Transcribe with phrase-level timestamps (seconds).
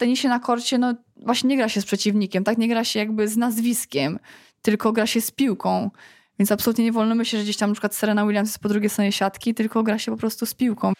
[0.00, 2.58] tenisie na korcie, no właśnie nie gra się z przeciwnikiem, tak?
[2.58, 4.18] Nie gra się jakby z nazwiskiem,
[4.62, 5.90] tylko gra się z piłką.
[6.38, 8.90] Więc absolutnie nie wolno myśleć, że gdzieś tam na przykład Serena Williams jest po drugiej
[8.90, 10.92] stronie siatki, tylko gra się po prostu z piłką.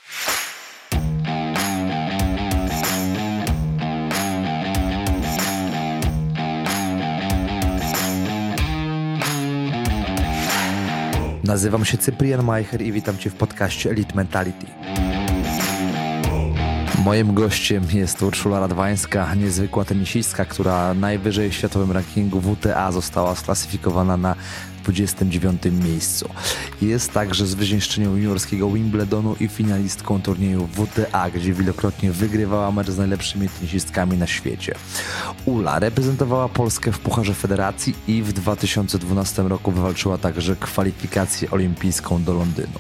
[11.45, 14.67] Nazywam się Cyprian Majcher i witam Cię w podcaście Elite Mentality.
[17.05, 24.17] Moim gościem jest Urszula Radwańska, niezwykła tenisistka, która najwyżej w światowym rankingu WTA została sklasyfikowana
[24.17, 24.35] na
[24.85, 26.29] 29 miejscu.
[26.83, 33.49] Jest także zwyciężczynią juniorskiego Wimbledonu i finalistką turnieju WTA, gdzie wielokrotnie wygrywała mecz z najlepszymi
[33.49, 34.75] tenisistkami na świecie.
[35.45, 42.33] Ula reprezentowała Polskę w Pucharze Federacji i w 2012 roku wywalczyła także kwalifikację olimpijską do
[42.35, 42.79] Londynu.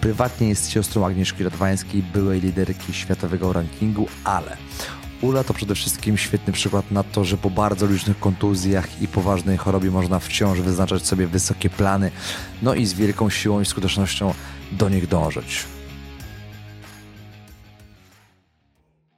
[0.00, 4.56] Prywatnie jest siostrą Agnieszki Radwańskiej, byłej liderki światowego rankingu, ale
[5.22, 9.56] Ula to przede wszystkim świetny przykład na to, że po bardzo licznych kontuzjach i poważnej
[9.56, 12.10] chorobie można wciąż wyznaczać sobie wysokie plany,
[12.62, 14.34] no i z wielką siłą i skutecznością
[14.72, 15.64] do nich dążyć.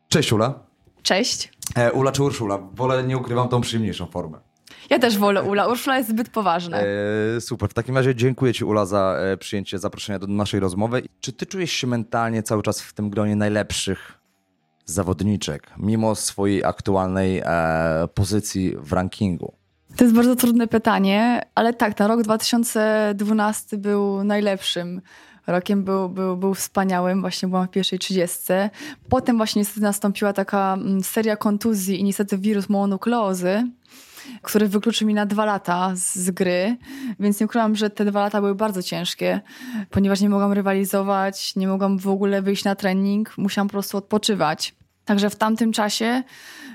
[0.09, 0.55] Cześć Ula.
[1.03, 1.53] Cześć.
[1.77, 2.59] E, Ula czy Urszula?
[2.59, 4.39] Wolę, nie ukrywam, tą przyjemniejszą formę.
[4.91, 5.67] Ja też wolę Ula.
[5.67, 6.79] Urszula jest zbyt poważna.
[6.79, 7.69] E, super.
[7.69, 11.03] W takim razie dziękuję Ci, Ula, za e, przyjęcie zaproszenia do naszej rozmowy.
[11.21, 14.18] Czy Ty czujesz się mentalnie cały czas w tym gronie najlepszych
[14.89, 19.53] zawodniczek, mimo swojej aktualnej e, pozycji w rankingu?
[19.97, 25.01] To jest bardzo trudne pytanie, ale tak, ten rok 2012 był najlepszym
[25.47, 28.71] rokiem, był, był, był wspaniałym, właśnie byłam w pierwszej trzydziestce.
[29.09, 33.71] Potem właśnie niestety nastąpiła taka mm, seria kontuzji i niestety wirus mononukleozy,
[34.43, 36.77] który wykluczył mi na dwa lata z gry,
[37.21, 39.41] więc nie ukrywam, że te dwa lata były bardzo ciężkie,
[39.91, 44.75] ponieważ nie mogłam rywalizować, nie mogłam w ogóle wyjść na trening, musiałam po prostu odpoczywać.
[45.05, 46.23] Także w tamtym czasie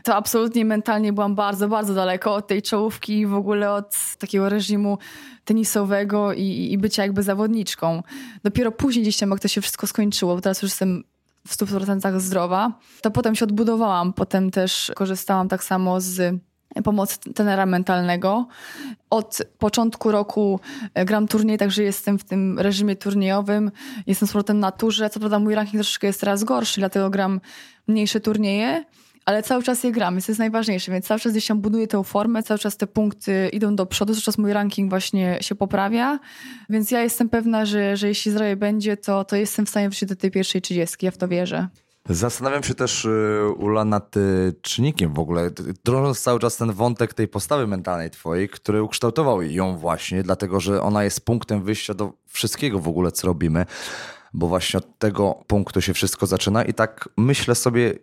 [0.04, 4.50] to absolutnie mentalnie byłam bardzo, bardzo daleko od tej czołówki i w ogóle od takiego
[4.50, 4.98] reżimu
[5.46, 8.04] tenisowego i, i bycia jakby zawodniczką.
[8.44, 11.04] Dopiero później gdzieś tam, jak to się wszystko skończyło, bo teraz już jestem
[11.48, 14.14] w 100% zdrowa, to potem się odbudowałam.
[14.14, 16.40] Potem też korzystałam tak samo z
[16.82, 18.48] pomocy tenera mentalnego.
[19.10, 20.60] Od początku roku
[20.94, 23.72] e, gram turniej, także jestem w tym reżimie turniejowym.
[24.08, 25.10] Jestem z powrotem na turze.
[25.10, 27.42] Co prawda mój ranking troszeczkę jest teraz gorszy, dlatego gram
[27.88, 28.86] mniejsze turnieje,
[29.26, 31.88] ale cały czas je gram, więc to jest najważniejsze, więc cały czas gdzieś tam buduję
[31.88, 35.56] tę formę, cały czas te punkty idą do przodu, cały czas mój ranking właśnie się
[35.56, 36.20] poprawia,
[36.70, 40.10] więc ja jestem pewna, że, że jeśli zdrowie będzie, to, to jestem w stanie wrócić
[40.10, 41.68] do tej pierwszej trzydziestki, ja w to wierzę.
[42.10, 45.52] Zastanawiam się też, y, Ula, nad y, czynnikiem w ogóle,
[45.86, 50.82] drążąc cały czas ten wątek tej postawy mentalnej twojej, który ukształtował ją właśnie, dlatego że
[50.82, 53.66] ona jest punktem wyjścia do wszystkiego w ogóle, co robimy
[54.34, 56.64] bo właśnie od tego punktu się wszystko zaczyna.
[56.64, 57.94] I tak myślę sobie,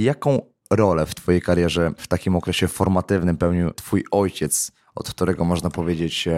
[0.00, 0.40] jaką
[0.70, 6.28] rolę w Twojej karierze w takim okresie formatywnym pełnił Twój ojciec, od którego można powiedzieć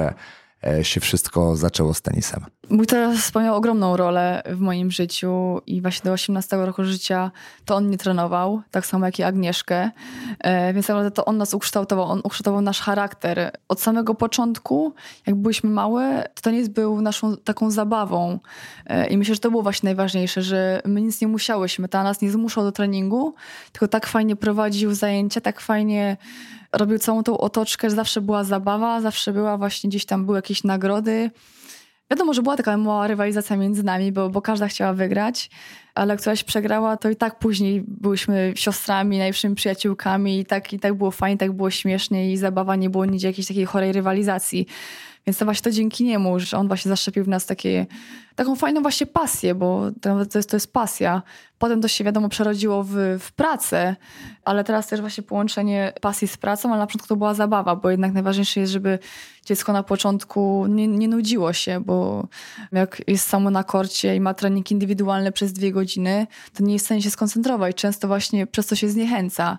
[0.83, 2.45] się wszystko zaczęło z tenisem?
[2.71, 7.31] Mój tato spełniał ogromną rolę w moim życiu i właśnie do 18 roku życia
[7.65, 9.91] to on nie trenował, tak samo jak i Agnieszkę,
[10.39, 13.53] e, więc tak naprawdę to on nas ukształtował, on ukształtował nasz charakter.
[13.69, 14.95] Od samego początku,
[15.27, 18.39] jak byliśmy małe, to tenis był naszą taką zabawą
[18.87, 22.21] e, i myślę, że to było właśnie najważniejsze, że my nic nie musiałyśmy, ta nas
[22.21, 23.35] nie zmuszał do treningu,
[23.73, 26.17] tylko tak fajnie prowadził zajęcia, tak fajnie
[26.73, 31.31] robił całą tą otoczkę, zawsze była zabawa, zawsze była właśnie gdzieś tam były jakieś nagrody.
[32.11, 35.51] Wiadomo, że była taka mała rywalizacja między nami, bo, bo każda chciała wygrać,
[35.95, 40.95] ale któraś przegrała, to i tak później byłyśmy siostrami, najlepszymi przyjaciółkami i tak, i tak
[40.95, 44.67] było fajnie, tak było śmiesznie i zabawa nie było nigdzie jakiejś takiej chorej rywalizacji.
[45.29, 47.87] Więc to właśnie to dzięki niemu, że on właśnie zaszczepił w nas takie,
[48.35, 51.23] taką fajną właśnie pasję, bo to, jest, to jest pasja.
[51.59, 53.97] Potem to się wiadomo przerodziło w, w pracę,
[54.45, 57.91] ale teraz też właśnie połączenie pasji z pracą, ale na początku to była zabawa, bo
[57.91, 58.99] jednak najważniejsze jest, żeby
[59.45, 62.29] dziecko na początku nie, nie nudziło się, bo
[62.73, 66.85] jak jest samo na korcie i ma trening indywidualny przez dwie godziny, to nie jest
[66.85, 67.77] w stanie się skoncentrować.
[67.77, 69.59] Często właśnie przez to się zniechęca.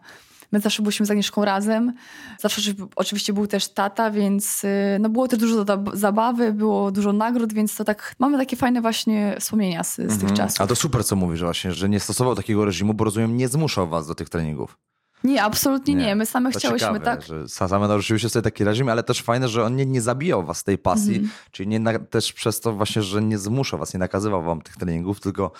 [0.51, 1.93] My zawsze byliśmy z Agnieszką razem.
[2.39, 2.61] Zawsze
[2.95, 7.75] oczywiście był też tata, więc y, no było też dużo zabawy, było dużo nagród, więc
[7.75, 10.19] to tak mamy takie fajne właśnie wspomnienia z, z mhm.
[10.19, 10.61] tych czasów.
[10.61, 13.87] A to super, co mówisz właśnie, że nie stosował takiego reżimu, bo rozumiem, nie zmuszał
[13.87, 14.77] was do tych treningów.
[15.23, 16.05] Nie, absolutnie nie.
[16.05, 16.15] nie.
[16.15, 17.21] My same to chciałyśmy, ciekawe, tak?
[17.21, 20.63] Że same naruszyłyście sobie taki reżim, ale też fajne, że on nie, nie zabijał was
[20.63, 21.29] tej pasji, mm.
[21.51, 25.19] czyli nie też przez to właśnie, że nie zmuszał was, nie nakazywał wam tych treningów,
[25.19, 25.51] tylko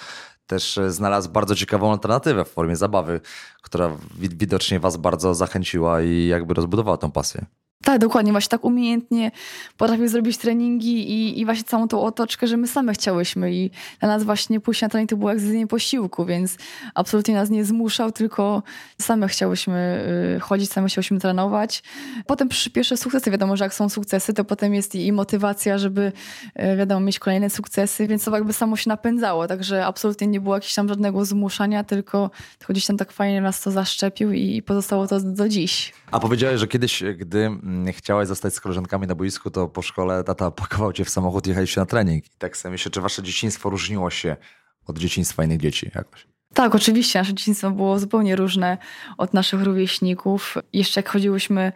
[0.50, 3.22] też e, znalazł bardzo ciekawą alternatywę w formie zabawy,
[3.62, 7.46] która widocznie was bardzo zachęciła i jakby rozbudowała tą pasję.
[7.84, 9.32] Tak, dokładnie, właśnie tak umiejętnie
[9.78, 14.10] potrafił zrobić treningi i, i właśnie całą tą otoczkę, że my same chciałyśmy i dla
[14.10, 16.58] nas właśnie pójść na trening to było jak zjedzenie posiłku, więc
[16.94, 18.64] absolutnie nas nie zmuszał, tylko
[19.02, 20.06] same chciałyśmy
[20.38, 21.84] y, chodzić, same chciałyśmy trenować.
[22.28, 26.12] Potem przy pierwsze sukcesy, wiadomo, że jak są sukcesy, to potem jest i motywacja, żeby
[26.74, 30.56] y, wiadomo, mieć kolejne sukcesy, więc to jakby samo się napędzało, także absolutnie nie było
[30.56, 35.08] jakiegoś tam żadnego zmuszania, tylko, tylko gdzieś tam tak fajnie nas to zaszczepił i pozostało
[35.08, 35.94] to do dziś.
[36.12, 40.24] A powiedziałeś, że kiedyś, gdy mm, chciałeś zostać z koleżankami na boisku, to po szkole
[40.24, 42.26] tata pakował cię w samochód i jechaliście na trening.
[42.26, 44.38] I tak sobie myślę, czy wasze dzieciństwo różniło się
[44.88, 46.28] od dzieciństwa innych dzieci jakoś?
[46.54, 47.20] Tak, oczywiście.
[47.20, 48.78] Nasze dzieciństwo było zupełnie różne
[49.18, 50.58] od naszych rówieśników.
[50.74, 51.72] Jeszcze jak chodziłyśmy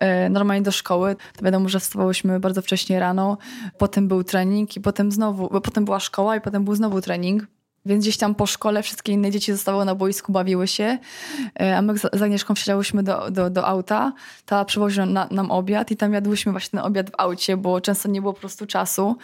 [0.00, 3.38] e, normalnie do szkoły, to wiadomo, że wstawałyśmy bardzo wcześnie rano,
[3.78, 7.46] potem był trening i potem znowu, potem była szkoła i potem był znowu trening.
[7.86, 10.98] Więc gdzieś tam po szkole wszystkie inne dzieci zostały na boisku, bawiły się,
[11.60, 14.12] e, a my z Agnieszką wsiadałyśmy do, do, do auta,
[14.46, 18.08] ta przywoziła na, nam obiad i tam jadłyśmy właśnie ten obiad w aucie, bo często
[18.08, 19.16] nie było po prostu czasu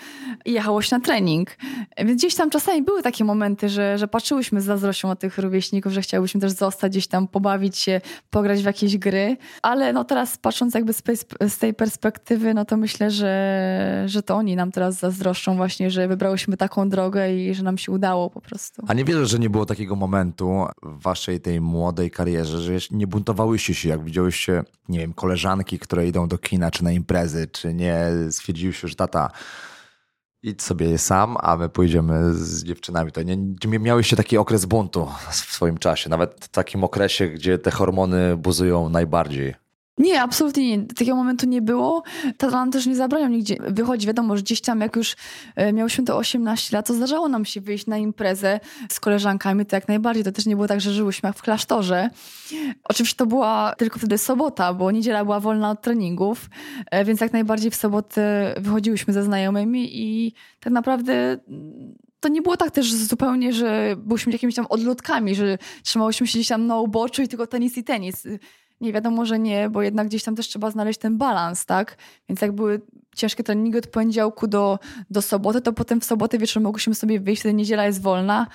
[0.44, 1.50] i jechało się na trening.
[1.96, 5.38] E, więc gdzieś tam czasami były takie momenty, że, że patrzyłyśmy z zazdrością na tych
[5.38, 8.00] rówieśników, że chciałybyśmy też zostać gdzieś tam, pobawić się,
[8.30, 11.02] pograć w jakieś gry, ale no teraz patrząc jakby z,
[11.48, 16.08] z tej perspektywy, no to myślę, że, że to oni nam teraz zazdroszczą właśnie, że
[16.08, 18.82] wybrałyśmy taką drogę i że nam się udało po prostu prostu.
[18.88, 23.06] A nie wierzę, że nie było takiego momentu w waszej tej młodej karierze, że nie
[23.06, 27.74] buntowałyście się, jak widziałyście, nie wiem, koleżanki, które idą do kina czy na imprezy, czy
[27.74, 29.30] nie stwierdziłyście, że tata
[30.42, 33.12] idź sobie sam, a my pójdziemy z dziewczynami.
[33.12, 37.58] To nie, nie miałyście taki okres buntu w swoim czasie, nawet w takim okresie, gdzie
[37.58, 39.61] te hormony buzują najbardziej.
[39.98, 40.86] Nie, absolutnie nie.
[40.86, 42.02] Takiego momentu nie było.
[42.36, 44.06] Tata też nie zabraniał nigdzie wychodzić.
[44.06, 45.16] Wiadomo, że gdzieś tam jak już
[45.72, 49.88] miałyśmy to 18 lat, to zdarzało nam się wyjść na imprezę z koleżankami, to jak
[49.88, 50.24] najbardziej.
[50.24, 52.10] To też nie było tak, że żyłyśmy jak w klasztorze.
[52.84, 56.50] Oczywiście to była tylko wtedy sobota, bo niedziela była wolna od treningów,
[56.90, 61.38] e, więc jak najbardziej w sobotę wychodziłyśmy ze znajomymi i tak naprawdę
[62.20, 66.48] to nie było tak też zupełnie, że byliśmy jakimiś tam odludkami, że trzymałyśmy się gdzieś
[66.48, 68.26] tam na uboczu i tylko tenis i tenis.
[68.82, 71.96] Nie wiadomo, że nie, bo jednak gdzieś tam też trzeba znaleźć ten balans, tak?
[72.28, 72.80] Więc jak były
[73.16, 74.78] ciężkie treningi od poniedziałku do,
[75.10, 78.46] do soboty, to potem w sobotę wieczorem mogłyśmy sobie wyjść, wtedy niedziela jest wolna,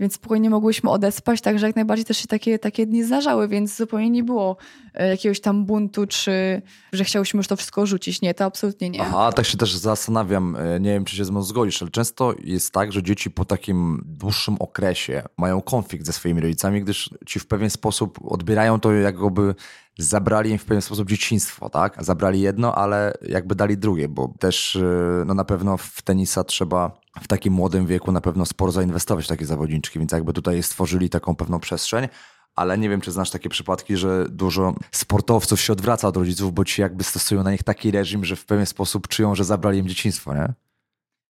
[0.00, 4.10] więc spokojnie mogłyśmy odespać, także jak najbardziej też się takie, takie dni zdarzały, więc zupełnie
[4.10, 4.56] nie było
[4.94, 6.62] e, jakiegoś tam buntu, czy
[6.92, 8.22] że chciałyśmy już to wszystko rzucić.
[8.22, 9.02] Nie, to absolutnie nie.
[9.02, 12.34] Aha, tak się też zastanawiam, e, nie wiem, czy się z mną zgodzisz, ale często
[12.44, 17.40] jest tak, że dzieci po takim dłuższym okresie mają konflikt ze swoimi rodzicami, gdyż ci
[17.40, 19.54] w pewien sposób odbierają to jakby
[19.98, 22.04] zabrali im w pewien sposób dzieciństwo, tak?
[22.04, 27.00] Zabrali jedno, ale jakby dali drugie, bo też e, no na pewno w tenisa trzeba
[27.22, 31.10] w takim młodym wieku na pewno sporo zainwestować w takie zawodniczki, więc jakby tutaj stworzyli
[31.10, 32.08] taką pewną przestrzeń,
[32.56, 36.64] ale nie wiem, czy znasz takie przypadki, że dużo sportowców się odwraca od rodziców, bo
[36.64, 39.88] ci jakby stosują na nich taki reżim, że w pewien sposób czują, że zabrali im
[39.88, 40.54] dzieciństwo, nie?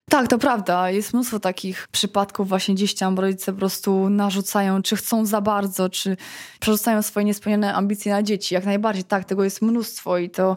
[0.08, 0.90] Tak, to prawda.
[0.90, 5.88] Jest mnóstwo takich przypadków właśnie gdzieś tam rodzice po prostu narzucają, czy chcą za bardzo,
[5.88, 6.16] czy
[6.60, 8.54] przerzucają swoje niespełnione ambicje na dzieci.
[8.54, 10.56] Jak najbardziej, tak, tego jest mnóstwo i to,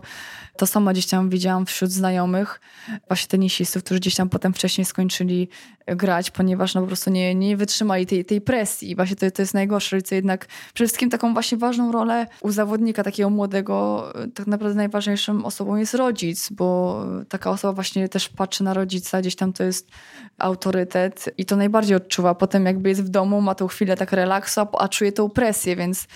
[0.57, 2.61] to sama gdzieś tam widziałam wśród znajomych,
[3.07, 5.49] właśnie tenisistów, którzy gdzieś tam potem wcześniej skończyli
[5.85, 8.91] grać, ponieważ no po prostu nie, nie wytrzymali tej, tej presji.
[8.91, 9.95] I właśnie to, to jest najgorsze.
[9.95, 14.03] Rodzice jednak przede wszystkim taką właśnie ważną rolę u zawodnika takiego młodego,
[14.35, 16.99] tak naprawdę najważniejszą osobą jest rodzic, bo
[17.29, 19.89] taka osoba właśnie też patrzy na rodzica, gdzieś tam to jest
[20.37, 22.35] autorytet i to najbardziej odczuwa.
[22.35, 26.07] Potem jakby jest w domu, ma tą chwilę tak relaksu, a czuje tą presję, więc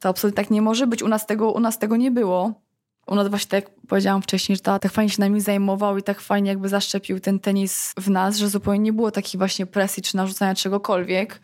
[0.00, 1.02] to absolutnie tak nie może być.
[1.02, 2.65] U nas tego, u nas tego nie było
[3.06, 6.02] u nas właśnie tak jak powiedziałam wcześniej, że ta, tak fajnie się nami zajmował i
[6.02, 10.02] tak fajnie jakby zaszczepił ten tenis w nas, że zupełnie nie było takiej właśnie presji
[10.02, 11.40] czy narzucania czegokolwiek.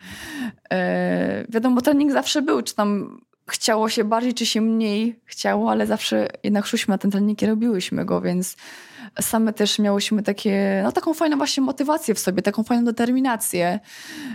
[0.71, 5.87] E, wiadomo, trening zawsze był, czy tam chciało się bardziej, czy się mniej chciało, ale
[5.87, 8.55] zawsze jednak szliśmy na ten trening i robiłyśmy go, więc
[9.21, 13.79] same też miałyśmy takie, no taką fajną właśnie motywację w sobie, taką fajną determinację.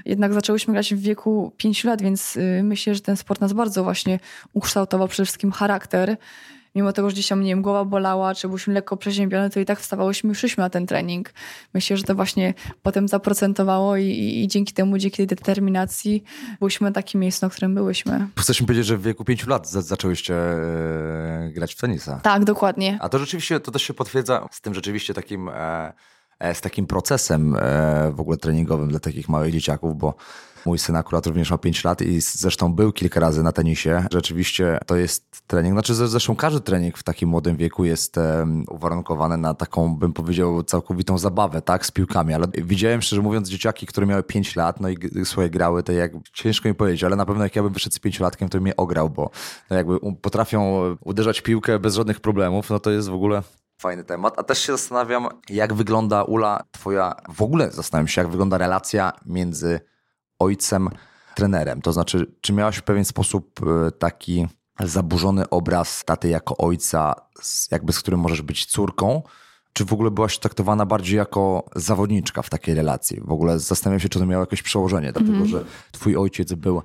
[0.04, 3.84] Jednak zaczęłyśmy grać w wieku 5 lat, więc y, myślę, że ten sport nas bardzo
[3.84, 4.20] właśnie
[4.52, 6.16] ukształtował przede wszystkim charakter
[6.74, 9.64] mimo tego, że gdzieś tam, nie wiem, głowa bolała, czy byliśmy lekko przeziębione, to i
[9.64, 11.30] tak wstawałyśmy i szliśmy na ten trening.
[11.74, 16.24] Myślę, że to właśnie potem zaprocentowało i, i, i dzięki temu, dzięki tej determinacji
[16.60, 18.28] byliśmy na takim miejscu, na którym byłyśmy.
[18.38, 22.20] Chcesz mi powiedzieć, że w wieku pięciu lat zaczęłyście e, grać w tenisa.
[22.22, 22.98] Tak, dokładnie.
[23.00, 25.48] A to rzeczywiście, to też się potwierdza z tym rzeczywiście takim...
[25.48, 25.92] E,
[26.38, 30.14] e z takim procesem e, w ogóle treningowym dla takich małych dzieciaków, bo
[30.68, 34.06] Mój syn akurat również ma 5 lat i zresztą był kilka razy na tenisie.
[34.12, 38.16] Rzeczywiście to jest trening, znaczy zresztą każdy trening w takim młodym wieku jest
[38.70, 43.86] uwarunkowany na taką, bym powiedział, całkowitą zabawę, tak, z piłkami, ale widziałem szczerze mówiąc dzieciaki,
[43.86, 47.26] które miały 5 lat, no i swoje grały, to jak ciężko mi powiedzieć, ale na
[47.26, 49.30] pewno jak ja bym wyszedł z pięciolatkiem, to mnie ograł, bo
[49.70, 53.42] no jakby potrafią uderzać piłkę bez żadnych problemów, no to jest w ogóle
[53.80, 54.38] fajny temat.
[54.38, 59.12] A też się zastanawiam, jak wygląda Ula, twoja, w ogóle zastanawiam się, jak wygląda relacja
[59.26, 59.80] między
[60.38, 60.88] ojcem,
[61.34, 61.82] trenerem.
[61.82, 64.46] To znaczy, czy miałaś w pewien sposób e, taki
[64.80, 67.14] zaburzony obraz taty jako ojca,
[67.70, 69.22] jakby z którym możesz być córką,
[69.72, 73.20] czy w ogóle byłaś traktowana bardziej jako zawodniczka w takiej relacji?
[73.20, 75.46] W ogóle zastanawiam się, czy to miało jakieś przełożenie, dlatego mm.
[75.46, 76.82] że twój ojciec był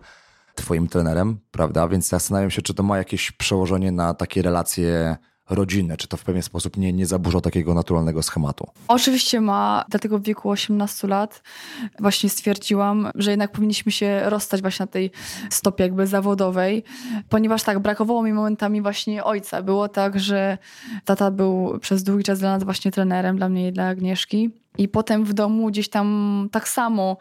[0.56, 1.88] twoim trenerem, prawda?
[1.88, 5.18] Więc zastanawiam się, czy to ma jakieś przełożenie na takie relacje
[5.50, 5.98] rodzinne?
[5.98, 8.68] Czy to w pewien sposób nie, nie zaburza takiego naturalnego schematu?
[8.88, 11.44] Oczywiście ma, dlatego w wieku 18 lat
[12.00, 15.12] właśnie stwierdziłam, że jednak powinniśmy się rozstać właśnie na tej
[15.50, 16.84] stopie jakby zawodowej,
[17.30, 19.62] ponieważ tak, brakowało mi momentami właśnie ojca.
[19.62, 20.58] Było tak, że
[21.06, 24.62] tata był przez długi czas dla nas właśnie trenerem, dla mnie i dla Agnieszki.
[24.77, 27.18] I potem w domu gdzieś tam tak samo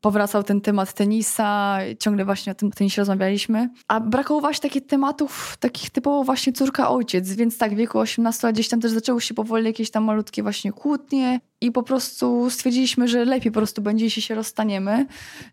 [0.00, 3.70] powracał ten temat tenisa, ciągle właśnie o tym tenisie rozmawialiśmy.
[3.88, 8.54] A brakowało właśnie takich tematów, takich typowo właśnie córka-ojciec, więc tak w wieku 18 lat
[8.54, 13.08] gdzieś tam też zaczęły się powoli jakieś tam malutkie właśnie kłótnie i po prostu stwierdziliśmy,
[13.08, 15.06] że lepiej po prostu będzie, jeśli się rozstaniemy,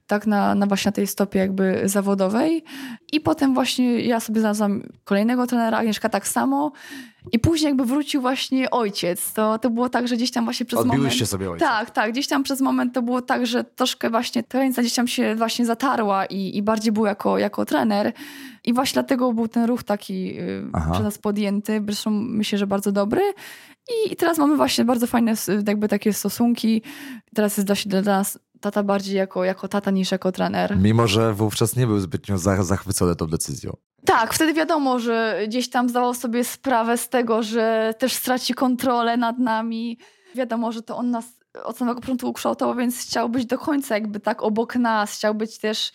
[0.07, 2.63] tak na, na właśnie na tej stopie jakby zawodowej.
[3.11, 6.71] I potem właśnie ja sobie znalazłam kolejnego trenera, Agnieszka tak samo.
[7.31, 9.33] I później jakby wrócił właśnie ojciec.
[9.33, 11.29] To, to było tak, że gdzieś tam właśnie przez Odbiłyście moment...
[11.29, 11.65] sobie ojca.
[11.67, 12.11] Tak, tak.
[12.11, 15.65] Gdzieś tam przez moment to było tak, że troszkę właśnie granica gdzieś tam się właśnie
[15.65, 18.13] zatarła i, i bardziej był jako, jako trener.
[18.63, 20.91] I właśnie dlatego był ten ruch taki y, Aha.
[20.91, 21.81] przez nas podjęty.
[21.85, 23.21] Zresztą myślę, że bardzo dobry.
[23.89, 25.33] I teraz mamy właśnie bardzo fajne
[25.67, 26.81] jakby takie stosunki.
[27.35, 30.77] Teraz jest dla, dla nas tata bardziej jako, jako tata niż jako trener.
[30.77, 33.77] Mimo, że wówczas nie był zbytnio zachwycony tą decyzją.
[34.05, 39.17] Tak, wtedy wiadomo, że gdzieś tam zdawał sobie sprawę z tego, że też straci kontrolę
[39.17, 39.97] nad nami.
[40.35, 41.25] Wiadomo, że to on nas
[41.63, 45.59] od samego początku ukształtował, więc chciał być do końca jakby tak obok nas, chciał być
[45.59, 45.91] też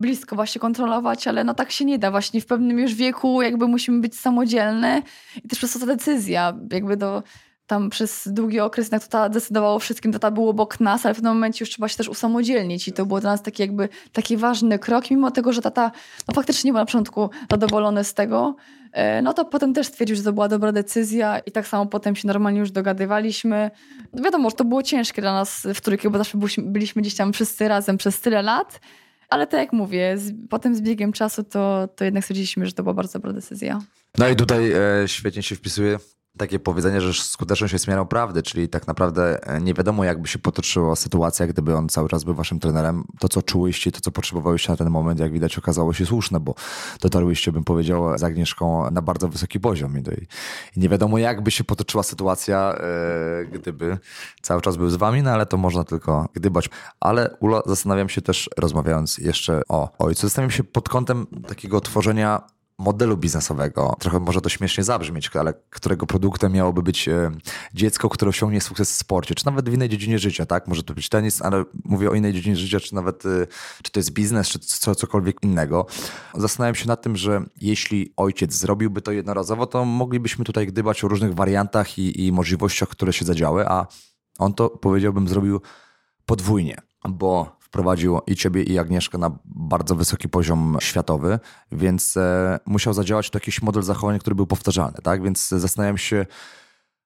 [0.00, 2.10] blisko właśnie kontrolować, ale no tak się nie da.
[2.10, 5.02] Właśnie w pewnym już wieku jakby musimy być samodzielne
[5.44, 7.22] i też przez to ta decyzja jakby do
[7.70, 11.34] tam przez długi okres jednak tata decydowało wszystkim, tata był obok nas, ale w pewnym
[11.34, 14.78] momencie już trzeba się też usamodzielnić i to było dla nas taki jakby taki ważny
[14.78, 15.90] krok, mimo tego, że tata
[16.28, 18.56] no faktycznie nie był na początku zadowolony z tego,
[18.92, 22.16] e, no to potem też stwierdził, że to była dobra decyzja i tak samo potem
[22.16, 23.70] się normalnie już dogadywaliśmy.
[24.12, 27.32] No wiadomo, że to było ciężkie dla nas w trójkę, bo zawsze byliśmy gdzieś tam
[27.32, 28.80] wszyscy razem przez tyle lat,
[29.30, 32.82] ale tak jak mówię, z, potem z biegiem czasu to, to jednak stwierdziliśmy, że to
[32.82, 33.80] była bardzo dobra decyzja.
[34.18, 35.98] No i tutaj e, świetnie się wpisuje
[36.38, 40.38] takie powiedzenie, że skuteczność jest miarą prawdy, czyli tak naprawdę e, nie wiadomo, jakby się
[40.38, 43.04] potoczyła sytuacja, gdyby on cały czas był waszym trenerem.
[43.18, 46.54] To, co czułyście, to, co potrzebowałyście na ten moment, jak widać, okazało się słuszne, bo
[47.00, 49.98] dotarłyście, bym powiedział, z Agnieszką na bardzo wysoki poziom.
[49.98, 50.02] I,
[50.76, 53.98] nie wiadomo, jakby się potoczyła sytuacja, e, gdyby
[54.42, 56.70] cały czas był z wami, no ale to można tylko gdybać.
[57.00, 62.42] Ale Ula, zastanawiam się też, rozmawiając jeszcze o ojcu, zastanawiam się pod kątem takiego tworzenia
[62.80, 63.96] modelu biznesowego.
[63.98, 67.30] Trochę może to śmiesznie zabrzmieć, ale którego produktem miałoby być e,
[67.74, 70.68] dziecko, które osiągnie sukces w sporcie, czy nawet w innej dziedzinie życia, tak?
[70.68, 73.46] Może to być tenis, ale mówię o innej dziedzinie życia, czy nawet e,
[73.82, 75.86] czy to jest biznes, czy co, cokolwiek innego.
[76.34, 81.08] Zastanawiam się nad tym, że jeśli ojciec zrobił,by to jednorazowo, to moglibyśmy tutaj gdybać o
[81.08, 83.86] różnych wariantach i, i możliwościach, które się zadziały, a
[84.38, 85.60] on to powiedziałbym zrobił
[86.26, 86.76] podwójnie,
[87.08, 91.38] bo wprowadził i ciebie, i Agnieszkę na bardzo wysoki poziom światowy,
[91.72, 95.22] więc e, musiał zadziałać to jakiś model zachowań, który był powtarzalny, tak?
[95.22, 96.26] Więc zastanawiam się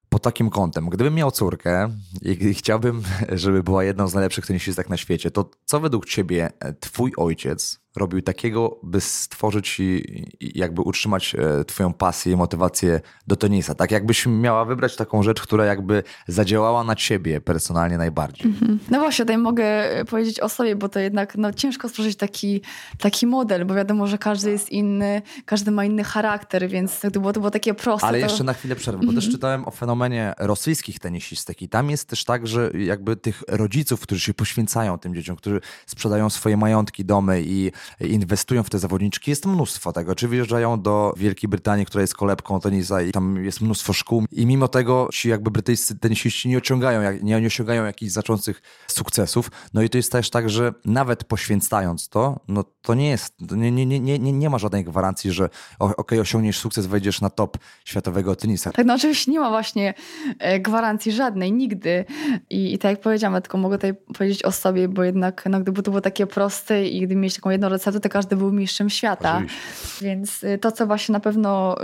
[0.09, 0.88] pod takim kątem.
[0.88, 1.90] Gdybym miał córkę
[2.23, 3.02] i chciałbym,
[3.33, 7.84] żeby była jedną z najlepszych tenisistek na świecie, to co według ciebie e, twój ojciec
[7.96, 10.04] robił takiego, by stworzyć i,
[10.40, 13.74] jakby utrzymać e, twoją pasję i motywację do tenisa?
[13.74, 18.52] Tak jakbyś miała wybrać taką rzecz, która jakby zadziałała na ciebie personalnie najbardziej.
[18.52, 18.78] -hmm.
[18.90, 22.60] No właśnie, tutaj mogę e, powiedzieć o sobie, bo to jednak no, ciężko stworzyć taki,
[22.98, 27.32] taki model, bo wiadomo, że każdy jest inny, każdy ma inny charakter, więc to było,
[27.32, 28.06] to było takie proste.
[28.06, 28.26] Ale to...
[28.26, 29.32] jeszcze na chwilę przerwę, bo też mhm.
[29.32, 34.20] czytałem o fenomenie rosyjskich tenisistek i tam jest też tak, że jakby tych rodziców, którzy
[34.20, 39.47] się poświęcają tym dzieciom, którzy sprzedają swoje majątki, domy i inwestują w te zawodniczki, jest
[39.47, 40.14] mnóstwo tego.
[40.14, 44.47] Czy wyjeżdżają do Wielkiej Brytanii, która jest kolebką tenisa i tam jest mnóstwo szkół i
[44.47, 49.50] mimo tego ci jakby brytyjscy tenisiści nie osiągają, nie, nie osiągają jakichś znaczących sukcesów.
[49.75, 53.71] No i to jest też tak, że nawet poświęcając to, no to nie jest, nie,
[53.73, 55.45] nie, nie, nie, nie ma żadnej gwarancji, że
[55.79, 58.73] okej, okay, osiągniesz sukces, wejdziesz na top światowego tenisa.
[58.73, 59.95] Tak, no oczywiście nie ma właśnie
[60.38, 62.05] e, gwarancji żadnej, nigdy.
[62.50, 65.61] I, i tak jak powiedziałam, ja tylko mogę tutaj powiedzieć o sobie, bo jednak no,
[65.61, 68.90] gdyby to było takie proste i gdyby mieć taką jedną receptę, to każdy był mistrzem
[68.90, 69.35] świata.
[69.37, 70.04] Oczywiście.
[70.04, 71.76] Więc y, to, co właśnie na pewno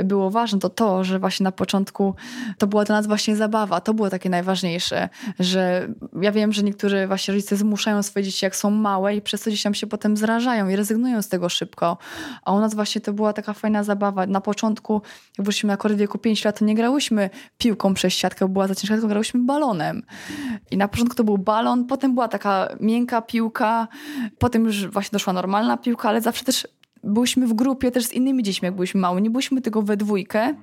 [0.00, 2.14] y, było ważne, to to, że właśnie na początku
[2.58, 3.80] to była dla nas właśnie zabawa.
[3.80, 5.88] To było takie najważniejsze, że
[6.22, 9.50] ja wiem, że niektórzy właśnie rodzice zmuszają swoje dzieci, jak są małe i przez to
[9.50, 11.98] dzieciom się potem zrażają i rezygnują z tego szybko.
[12.42, 14.26] A u nas właśnie to była taka fajna zabawa.
[14.26, 15.02] Na początku,
[15.38, 18.68] jak wróciliśmy na w wieku 5 lat, to nie grałyśmy piłką przez siatkę, bo była
[18.68, 20.02] za ciężka, tylko grałyśmy balonem.
[20.70, 23.88] I na początku to był balon, potem była taka miękka piłka,
[24.38, 26.68] potem już właśnie normalna piłka, ale zawsze też
[27.04, 29.22] byliśmy w grupie też z innymi dziećmi, jak byliśmy mały.
[29.22, 30.54] Nie byliśmy tylko we dwójkę,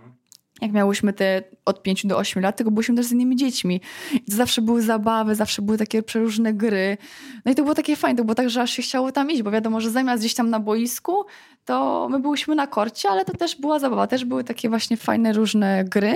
[0.62, 3.82] jak miałyśmy te od 5 do 8 lat, tylko byliśmy też z innymi dziećmi.
[4.14, 6.98] I to zawsze były zabawy, zawsze były takie przeróżne gry.
[7.46, 9.42] No i to było takie fajne, to było tak, że aż się chciało tam iść,
[9.42, 11.26] bo wiadomo, że zamiast gdzieś tam na boisku,
[11.66, 15.34] to my byliśmy na korcie, ale to też była zabawa, też były takie właśnie fajne
[15.34, 16.16] różne gry.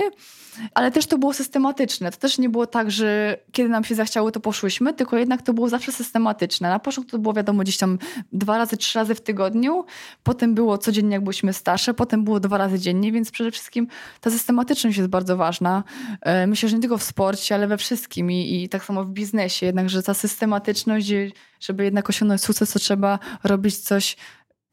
[0.74, 2.10] Ale też to było systematyczne.
[2.10, 5.54] To też nie było tak, że kiedy nam się zachciało, to poszłyśmy, tylko jednak to
[5.54, 6.68] było zawsze systematyczne.
[6.68, 7.98] Na początku to było wiadomo gdzieś tam
[8.32, 9.84] dwa razy, trzy razy w tygodniu,
[10.22, 13.86] potem było codziennie, jak byliśmy starsze, potem było dwa razy dziennie, więc przede wszystkim
[14.20, 15.84] ta systematyczność jest bardzo ważna.
[16.20, 19.10] E, myślę, że nie tylko w sporcie, ale we wszystkim i, i tak samo w
[19.10, 19.66] biznesie.
[19.66, 21.12] Jednakże ta systematyczność,
[21.60, 24.16] żeby jednak osiągnąć sukces, to trzeba robić coś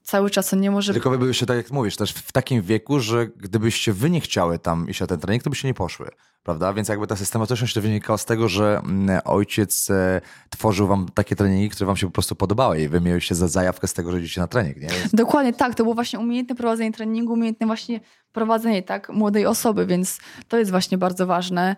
[0.05, 0.93] cały czas on nie może...
[0.93, 4.59] Tylko wy byście, tak jak mówisz, też w takim wieku, że gdybyście wy nie chciały
[4.59, 6.09] tam iść na ten trening, to byście nie poszły,
[6.43, 6.73] prawda?
[6.73, 11.35] Więc jakby ta systematyczność to wynikała z tego, że mm, ojciec e, tworzył wam takie
[11.35, 14.19] treningi, które wam się po prostu podobały i wy mieliście za zajawkę z tego, że
[14.19, 14.89] idziecie na trening, nie?
[15.13, 17.99] Dokładnie tak, to było właśnie umiejętne prowadzenie treningu, umiejętne właśnie
[18.35, 21.75] prowadzenie tak młodej osoby, więc to jest właśnie bardzo ważne,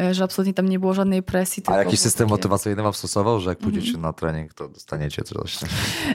[0.00, 1.62] e, że absolutnie tam nie było żadnej presji.
[1.66, 2.34] A jakiś system takie...
[2.34, 4.04] motywacyjny wam stosował, że jak pójdziecie mm -hmm.
[4.04, 5.58] na trening, to dostaniecie coś?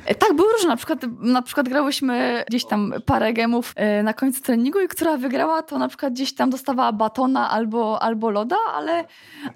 [0.06, 0.70] E, tak, były różne.
[0.70, 5.18] Na przykład, na przykład grałyśmy gdzieś tam parę gemów e, na końcu treningu i która
[5.18, 9.06] wygrała, to na przykład gdzieś tam dostawała batona albo, albo loda, ale,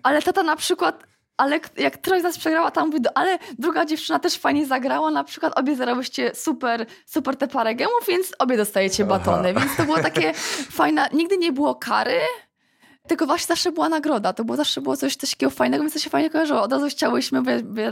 [0.03, 1.03] ale tata na przykład
[1.37, 5.23] ale jak któraś z nas przegrała, tam mówi, ale druga dziewczyna też fajnie zagrała, na
[5.23, 9.59] przykład obie zagrałyście super, super te parę gemów, więc obie dostajecie batony, Aha.
[9.59, 10.33] więc to było takie
[10.79, 12.19] fajne, nigdy nie było kary,
[13.07, 15.99] tylko właśnie zawsze była nagroda, to było zawsze było coś, coś takiego fajnego, więc to
[15.99, 16.61] się fajnie kojarzyło.
[16.61, 17.49] Od razu chciałyśmy, wi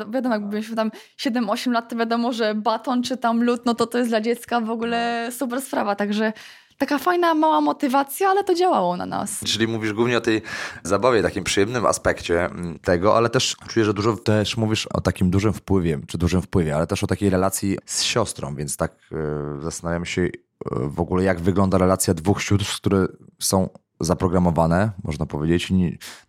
[0.09, 3.87] wiadomo, jak byliśmy tam 7-8 lat, to wiadomo, że baton czy tam lód, no to
[3.87, 6.33] to jest dla dziecka w ogóle super sprawa, także
[6.77, 9.39] taka fajna, mała motywacja, ale to działało na nas.
[9.45, 10.41] Czyli mówisz głównie o tej
[10.83, 15.29] zabawie, takim przyjemnym aspekcie mm, tego, ale też czuję, że dużo też mówisz o takim
[15.29, 19.61] dużym wpływie, czy dużym wpływie, ale też o takiej relacji z siostrą, więc tak yy,
[19.61, 20.31] zastanawiam się yy,
[20.71, 23.07] w ogóle, jak wygląda relacja dwóch sióstr, które
[23.39, 25.73] są zaprogramowane, można powiedzieć,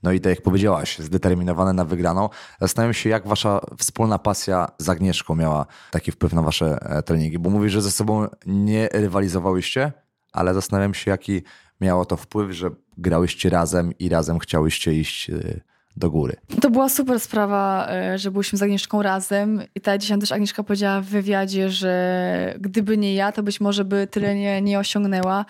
[0.02, 2.28] no i tak jak powiedziałaś, zdeterminowane na wygraną.
[2.60, 7.38] Zastanawiam się, jak wasza wspólna pasja z Agnieszką miała taki wpływ na wasze e, treningi,
[7.38, 9.92] bo mówisz, że ze sobą nie rywalizowałyście,
[10.36, 11.42] ale zastanawiam się, jaki
[11.80, 15.60] miało to wpływ, że grałyście razem i razem chciałyście iść y,
[15.96, 16.36] do góry.
[16.60, 20.62] To była super sprawa, y, że byliśmy z Agnieszką razem i ta dzisiaj też Agnieszka
[20.62, 25.44] powiedziała w wywiadzie, że gdyby nie ja, to być może by tyle nie, nie osiągnęła.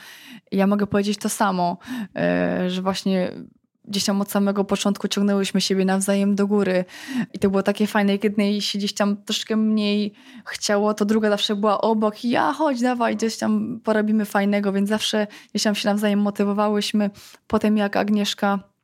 [0.53, 1.79] ja mogę powiedzieć to samo,
[2.67, 3.33] y, że właśnie
[3.89, 6.85] gdzieś tam od samego początku ciągnęłyśmy siebie nawzajem do góry.
[7.33, 10.13] I to było takie fajne, kiedy jednej się gdzieś tam troszkę mniej
[10.47, 14.89] chciało, to druga zawsze była obok i ja chodź, dawaj, gdzieś tam porobimy fajnego, więc
[14.89, 17.11] zawsze gdzieś tam się nawzajem motywowałyśmy.
[17.47, 18.76] Potem jak Agnieszka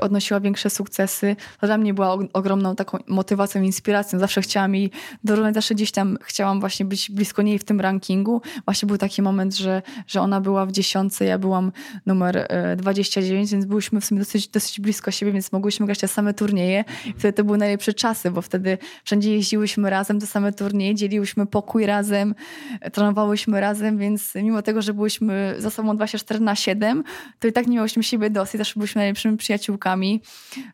[0.00, 1.36] odnosiła większe sukcesy.
[1.60, 4.18] To dla mnie była ogromną taką motywacją, inspiracją.
[4.18, 4.90] Zawsze chciałam jej
[5.24, 8.42] dorównać, zawsze gdzieś tam chciałam właśnie być blisko niej w tym rankingu.
[8.64, 11.72] Właśnie był taki moment, że, że ona była w dziesiątce, ja byłam
[12.06, 16.08] numer 29, e, więc byliśmy w sumie dosyć, dosyć blisko siebie, więc mogłyśmy grać te
[16.08, 16.84] same turnieje.
[17.06, 21.46] I wtedy to były najlepsze czasy, bo wtedy wszędzie jeździłyśmy razem, te same turnieje, dzieliłyśmy
[21.46, 22.34] pokój razem,
[22.80, 27.04] e, trenowałyśmy razem, więc mimo tego, że byliśmy za sobą 24 na 7,
[27.38, 30.22] to i tak nie miałyśmy siebie dosyć, zawsze byliśmy najlepszymi przyjaciółmi przyjaciółkami.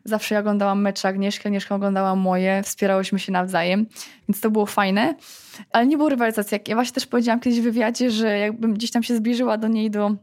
[0.03, 3.85] Zawsze ja oglądałam mecze Agnieszki, Agnieszka oglądała moje, wspierałyśmy się nawzajem,
[4.29, 5.15] więc to było fajne.
[5.71, 6.59] Ale nie było rywalizacji.
[6.67, 9.91] Ja właśnie też powiedziałam kiedyś w wywiadzie, że jakbym gdzieś tam się zbliżyła do niej
[9.91, 10.15] do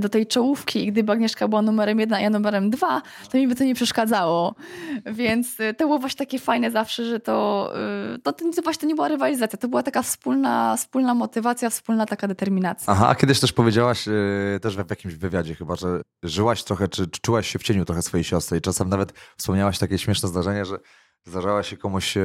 [0.00, 3.48] do tej czołówki i gdyby Agnieszka była numerem jeden, a ja numerem dwa, to mi
[3.48, 4.54] by to nie przeszkadzało.
[5.06, 7.70] Więc e, to było właśnie takie fajne zawsze, że to,
[8.14, 12.28] e, to, to właśnie nie była rywalizacja, to była taka wspólna, wspólna motywacja, wspólna taka
[12.28, 12.92] determinacja.
[12.92, 14.04] Aha, a kiedyś też powiedziałaś
[14.62, 18.24] też w jakimś wywiadzie chyba, że żyłaś trochę, czy czułaś się w cieniu trochę swojej
[18.24, 20.78] siostry i czasem nawet wspomniałaś takie śmieszne zdarzenie, że
[21.24, 22.22] Zdarzało się komuś e,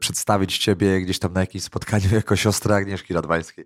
[0.00, 3.64] przedstawić ciebie gdzieś tam na jakimś spotkaniu jako siostrę Agnieszki Radwańskiej.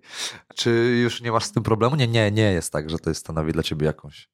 [0.55, 0.69] Czy
[1.03, 1.95] już nie masz z tym problemu?
[1.95, 4.29] Nie, nie, nie jest tak, że to jest stanowi dla ciebie jakąś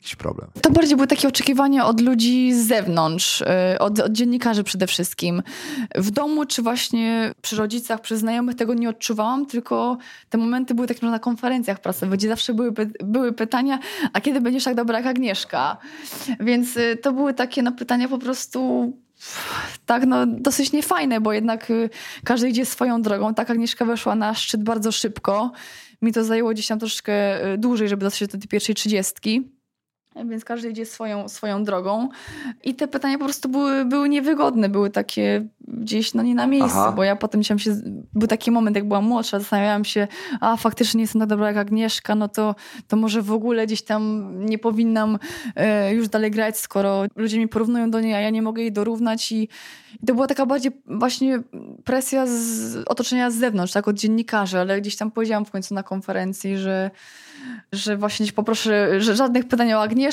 [0.00, 0.50] jakiś problem.
[0.62, 3.46] To bardziej były takie oczekiwania od ludzi z zewnątrz, y,
[3.78, 5.42] od, od, dziennikarzy przede wszystkim.
[5.94, 9.98] W domu, czy właśnie przy rodzicach, przy znajomych tego nie odczuwałam, tylko
[10.28, 12.72] te momenty były takie na konferencjach prasowych, gdzie zawsze były,
[13.04, 13.78] były pytania,
[14.12, 15.76] a kiedy będziesz tak dobra jak Agnieszka?
[16.40, 18.92] Więc y, to były takie no, pytania po prostu
[19.86, 21.90] tak, no dosyć niefajne, bo jednak y,
[22.24, 23.34] każdy idzie swoją drogą.
[23.34, 25.52] Tak Agnieszka weszła na szczyt bardzo szybko.
[26.02, 29.57] Mi to zajęło gdzieś tam troszkę dłużej, żeby dostać do tej pierwszej trzydziestki
[30.24, 32.08] więc każdy idzie swoją, swoją drogą.
[32.64, 36.78] I te pytania po prostu były, były niewygodne, były takie gdzieś no nie na miejscu,
[36.78, 36.92] Aha.
[36.92, 37.56] bo ja potem się,
[38.14, 40.08] był taki moment, jak byłam młodsza, zastanawiałam się,
[40.40, 42.54] a faktycznie jestem tak dobra jak Agnieszka, no to,
[42.88, 45.18] to może w ogóle gdzieś tam nie powinnam
[45.56, 48.72] e, już dalej grać, skoro ludzie mi porównują do niej, a ja nie mogę jej
[48.72, 49.48] dorównać i,
[50.02, 51.42] i to była taka bardziej właśnie
[51.84, 55.82] presja z otoczenia z zewnątrz, tak, od dziennikarzy, ale gdzieś tam powiedziałam w końcu na
[55.82, 56.90] konferencji, że
[57.72, 60.07] że właśnie poproszę, że żadnych pytań o Agnieszkę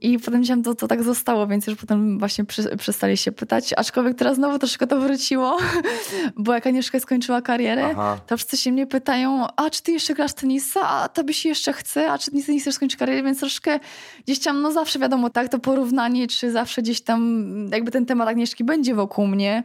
[0.00, 3.74] i potem się to, to tak zostało, więc już potem właśnie przy, przestali się pytać.
[3.76, 5.58] Aczkolwiek teraz znowu troszkę to wróciło,
[6.36, 8.20] bo jak Agnieszka skończyła karierę, Aha.
[8.26, 10.80] to wszyscy się mnie pytają, a czy ty jeszcze grasz tenisa?
[10.88, 12.12] A tobie się jeszcze chce?
[12.12, 13.22] A czy ty nie chcesz skończyć kariery?
[13.22, 13.80] Więc troszkę
[14.24, 18.28] gdzieś tam, no zawsze wiadomo, tak, to porównanie, czy zawsze gdzieś tam jakby ten temat
[18.28, 19.62] Agnieszki będzie wokół mnie.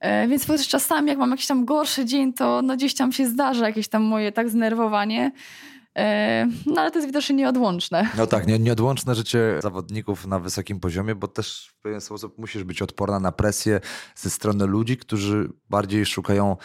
[0.00, 3.26] E, więc chociaż czasami jak mam jakiś tam gorszy dzień, to no gdzieś tam się
[3.26, 5.32] zdarza jakieś tam moje tak zdenerwowanie.
[5.98, 8.08] E, no ale to jest widocznie nieodłączne.
[8.16, 12.64] No tak, nie, nieodłączne życie zawodników na wysokim poziomie, bo też w pewien sposób musisz
[12.64, 13.80] być odporna na presję
[14.14, 16.56] ze strony ludzi, którzy bardziej szukają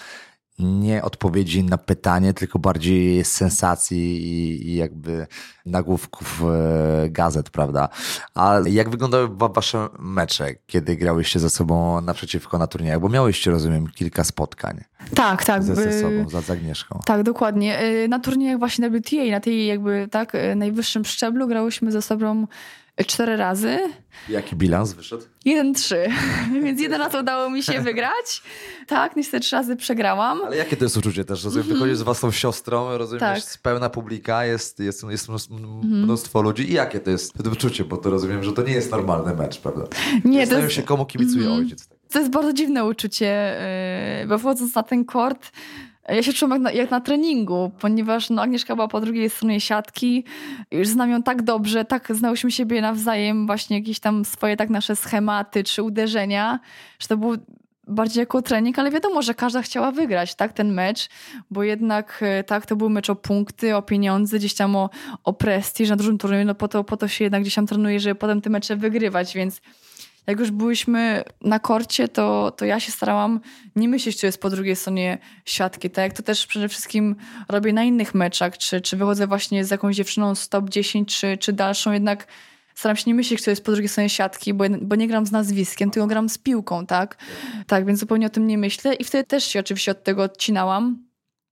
[0.60, 5.28] nie odpowiedzi na pytanie, tylko bardziej sensacji i, i jakby
[5.66, 7.90] nagłówków e, gazet, prawda?
[8.36, 13.00] A jak wyglądały wasze mecze, kiedy grałyście ze sobą naprzeciwko na turniejach?
[13.00, 14.84] Bo miałyście, rozumiem, kilka spotkań.
[15.16, 15.64] Tak, tak.
[15.64, 17.00] Ze, ze sobą, za Agnieszką.
[17.06, 17.80] Tak, dokładnie.
[17.80, 22.48] E, na turniejach właśnie WTA, na tej jakby tak e, najwyższym szczeblu grałyśmy ze sobą
[23.06, 23.80] cztery razy.
[24.30, 25.24] Jaki bilans wyszedł?
[25.46, 26.08] Jeden trzy,
[26.64, 28.44] więc jeden raz udało mi się wygrać.
[28.88, 30.42] Tak, niestety trzy razy przegrałam.
[30.46, 31.44] Ale jakie to jest uczucie też?
[31.44, 31.80] Rozumiem, mm -hmm.
[31.80, 33.36] wychodzisz z własną siostrą, rozumiem, tak.
[33.36, 36.44] jest pełna publika, jest, jest, jest mnóstwo mm -hmm.
[36.44, 36.70] ludzi.
[36.72, 37.86] I jakie to jest to uczucie?
[37.86, 39.84] Bo to rozumiem, że to nie jest normalny mecz, prawda?
[40.26, 40.76] Nie, Zastanawiam jest...
[40.76, 41.62] się, komu kibicuje mm -hmm.
[41.62, 41.90] ojciec.
[42.12, 43.58] To jest bardzo dziwne uczucie,
[44.24, 45.52] y, bo wchodząc na ten kort,
[46.08, 49.62] ja się czułam jak na, jak na, treningu, ponieważ no, Agnieszka była po drugiej stronie
[49.62, 50.24] siatki,
[50.72, 54.96] już znam ją tak dobrze, tak znałyśmy siebie nawzajem, właśnie jakieś tam swoje tak nasze
[54.96, 56.60] schematy czy uderzenia,
[57.00, 57.38] że to był
[57.88, 61.10] bardziej jako trening, ale wiadomo, że każda chciała wygrać, tak, ten mecz,
[61.52, 64.90] bo jednak e, tak, to był mecz o punkty, o pieniądze, gdzieś tam o,
[65.24, 68.00] o prestiż na dużym turnieju, no po to, po to się jednak gdzieś tam trenuje,
[68.00, 69.62] żeby potem te mecze wygrywać, więc
[70.28, 73.40] jak już byliśmy na korcie, to, to ja się starałam
[73.76, 75.90] nie myśleć, co jest po drugiej stronie siatki.
[75.90, 77.16] Tak jak to też przede wszystkim
[77.50, 81.38] robię na innych meczach, czy, czy wychodzę właśnie z jakąś dziewczyną z top 10, czy,
[81.38, 82.28] czy dalszą, jednak
[82.76, 85.32] staram się nie myśleć, kto jest po drugiej stronie siatki, bo, bo nie gram z
[85.32, 87.18] nazwiskiem, tylko gram z piłką, tak?
[87.68, 91.07] Tak, więc zupełnie o tym nie myślę i wtedy też się oczywiście od tego odcinałam.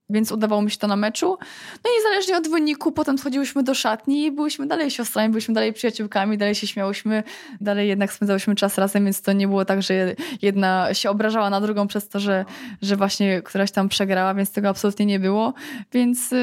[0.09, 1.37] Więc udawało mi się to na meczu.
[1.83, 5.73] No i niezależnie od wyniku, potem schodziłyśmy do szatni i byliśmy dalej siostrami, byliśmy dalej
[5.73, 7.23] przyjaciółkami, dalej się śmiałyśmy,
[7.61, 11.61] dalej jednak spędzałyśmy czas razem, więc to nie było tak, że jedna się obrażała na
[11.61, 12.45] drugą przez to, że,
[12.81, 15.53] że właśnie któraś tam przegrała, więc tego absolutnie nie było.
[15.91, 16.39] Więc yy,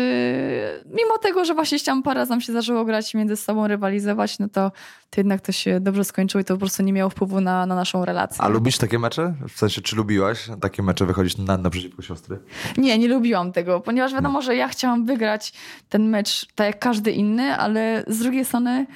[0.86, 4.48] mimo tego, że właśnie tam parę razy nam się zdarzyło grać między sobą, rywalizować, no
[4.48, 4.72] to,
[5.12, 7.74] to jednak to się dobrze skończyło i to po prostu nie miało wpływu na, na
[7.74, 8.44] naszą relację.
[8.44, 9.34] A lubisz takie mecze?
[9.48, 12.38] W sensie, czy lubiłaś takie mecze wychodzić na, naprzeciwko siostry?
[12.76, 14.42] Nie, nie lubiłam tego, ponieważ wiadomo, no.
[14.42, 15.52] że ja chciałam wygrać
[15.88, 18.86] ten mecz tak jak każdy inny, ale z drugiej strony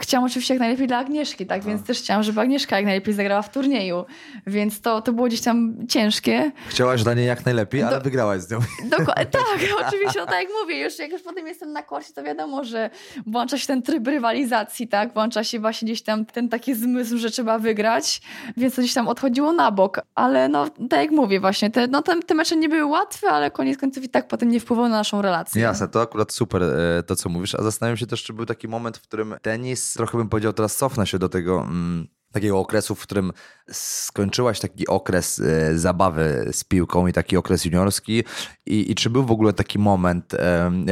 [0.00, 1.64] chciałam oczywiście jak najlepiej dla Agnieszki, tak?
[1.64, 4.04] Więc też chciałam, żeby Agnieszka jak najlepiej zagrała w turnieju.
[4.46, 6.52] Więc to, to było gdzieś tam ciężkie.
[6.68, 8.02] Chciałaś dla niej jak najlepiej, ale Do...
[8.02, 8.58] wygrałaś z nią.
[8.84, 12.22] Dokładnie, tak, oczywiście, no tak jak mówię, już jak już potem jestem na korcie, to
[12.22, 12.90] wiadomo, że
[13.26, 15.14] włącza się ten tryb rywalizacji, tak?
[15.14, 18.22] Włącza się właśnie gdzieś tam ten taki zmysł, że trzeba wygrać,
[18.56, 20.00] więc to gdzieś tam odchodziło na bok.
[20.14, 23.50] Ale no, tak jak mówię właśnie, te, no, te, te mecze nie były łatwe, ale
[23.50, 25.62] koniec końców i tak potem nie wpływało na naszą relację.
[25.62, 28.68] Jasne, to akurat super e, to, co mówisz, a zastanawiam się też, czy był taki
[28.68, 32.94] moment, w którym tenis trochę bym powiedział, teraz cofnę się do tego mm, takiego okresu,
[32.94, 33.32] w którym
[33.72, 38.24] skończyłaś taki okres y, zabawy z piłką i taki okres juniorski.
[38.66, 40.36] I, i czy był w ogóle taki moment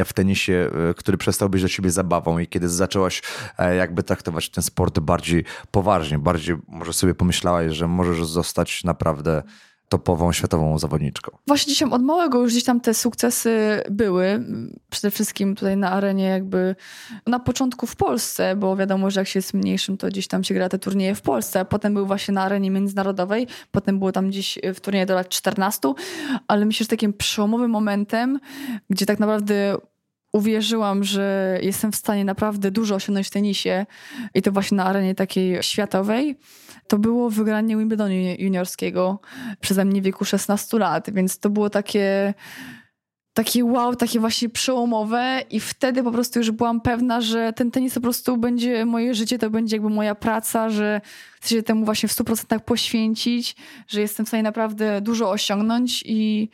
[0.05, 3.21] w tenisie, y, który przestał być dla ciebie zabawą i kiedy zaczęłaś
[3.57, 9.43] e, jakby traktować ten sport bardziej poważnie, bardziej może sobie pomyślałaś, że możesz zostać naprawdę
[9.89, 11.37] topową światową zawodniczką.
[11.47, 14.45] Właśnie dzisiaj od małego już gdzieś tam te sukcesy były.
[14.89, 16.75] Przede wszystkim tutaj na arenie jakby
[17.27, 20.53] na początku w Polsce, bo wiadomo, że jak się jest mniejszym, to gdzieś tam się
[20.53, 24.59] gra te turnieje w Polsce, potem był właśnie na arenie międzynarodowej, potem było tam gdzieś
[24.75, 25.93] w turnieje do lat 14,
[26.47, 28.39] ale myślę, że takim przełomowym momentem,
[28.89, 29.77] gdzie tak naprawdę
[30.33, 33.85] uwierzyłam, że jestem w stanie naprawdę dużo osiągnąć w tenisie
[34.33, 36.37] i to właśnie na arenie takiej światowej,
[36.87, 39.19] to było wygranie Wimbledonu juniorskiego
[39.59, 42.33] przeze mnie w wieku 16 lat, więc to było takie
[43.33, 47.93] takie wow, takie właśnie przełomowe i wtedy po prostu już byłam pewna, że ten tenis
[47.93, 51.01] po prostu będzie moje życie, to będzie jakby moja praca, że
[51.41, 53.55] chcę się temu właśnie w 100% poświęcić,
[53.87, 56.49] że jestem w stanie naprawdę dużo osiągnąć i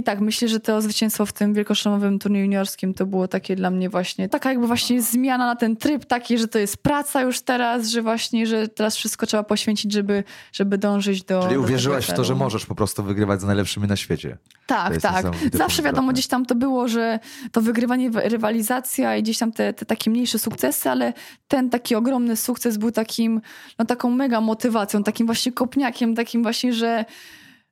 [0.00, 3.70] i tak, myślę, że to zwycięstwo w tym wielkoszlemowym turnieju juniorskim to było takie dla
[3.70, 7.40] mnie właśnie, taka jakby właśnie zmiana na ten tryb taki, że to jest praca już
[7.40, 12.06] teraz, że właśnie, że teraz wszystko trzeba poświęcić, żeby, żeby dążyć do Czyli do uwierzyłaś
[12.06, 14.38] w to, że możesz po prostu wygrywać z najlepszymi na świecie.
[14.66, 15.26] Tak, tak.
[15.52, 17.18] Zawsze wiadomo, gdzieś tam to było, że
[17.52, 21.12] to wygrywanie, rywalizacja i gdzieś tam te, te takie mniejsze sukcesy, ale
[21.48, 23.40] ten taki ogromny sukces był takim,
[23.78, 27.04] no taką mega motywacją, takim właśnie kopniakiem, takim właśnie, że,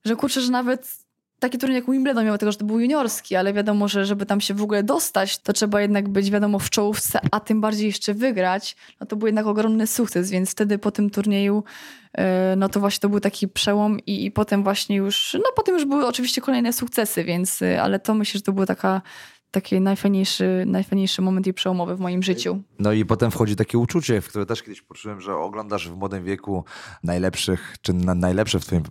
[0.05, 1.08] że kurczę, że nawet
[1.38, 4.40] taki turniej jak Wimbledon, mimo tego, że to był juniorski, ale wiadomo, że żeby tam
[4.40, 8.14] się w ogóle dostać, to trzeba jednak być, wiadomo, w czołówce, a tym bardziej jeszcze
[8.14, 11.64] wygrać, no to był jednak ogromny sukces, więc wtedy po tym turnieju,
[12.12, 15.74] e, no to właśnie to był taki przełom i, i potem właśnie już, no potem
[15.74, 19.03] już były oczywiście kolejne sukcesy, więc, e, ale to myślę, że to był taka,
[19.51, 22.63] taki najfajniejszy, najfajniejszy moment i przełomowy w moim życiu.
[22.79, 26.25] No i potem wchodzi takie uczucie, w które też kiedyś poczułem, że oglądasz w młodym
[26.25, 26.65] wieku
[27.05, 28.83] najlepszych, czy na, najlepsze w twoim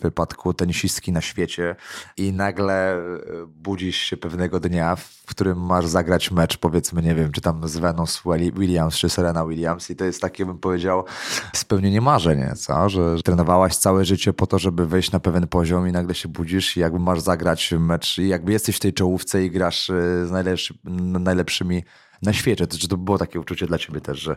[0.00, 1.76] wypadku tenisistki na świecie
[2.16, 3.00] i nagle e,
[3.46, 7.76] budzisz się pewnego dnia, w którym masz zagrać mecz, powiedzmy, nie wiem, czy tam z
[7.76, 11.04] Venus Willi- Williams, czy Serena Williams i to jest takie, bym powiedział,
[11.52, 12.88] spełnienie marzeń, co?
[12.88, 16.28] Że, że trenowałaś całe życie po to, żeby wejść na pewien poziom i nagle się
[16.28, 19.95] budzisz i jakby masz zagrać mecz i jakby jesteś w tej czołówce i grasz e,
[20.26, 20.74] z najlepszy,
[21.20, 21.84] najlepszymi
[22.22, 22.66] na świecie.
[22.66, 24.36] To, czy to było takie uczucie dla ciebie też, że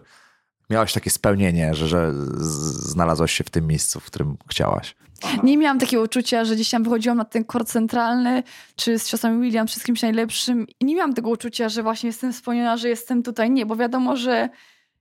[0.70, 2.14] miałaś takie spełnienie, że, że
[2.90, 4.96] znalazłaś się w tym miejscu, w którym chciałaś?
[5.44, 8.44] Nie miałam takiego uczucia, że gdzieś tam wychodziłam na ten kort centralny,
[8.76, 12.08] czy z siostrą William, czy z kimś najlepszym i nie miałam tego uczucia, że właśnie
[12.08, 13.52] jestem spełniona, że jestem tutaj.
[13.52, 14.50] Nie, bo wiadomo, że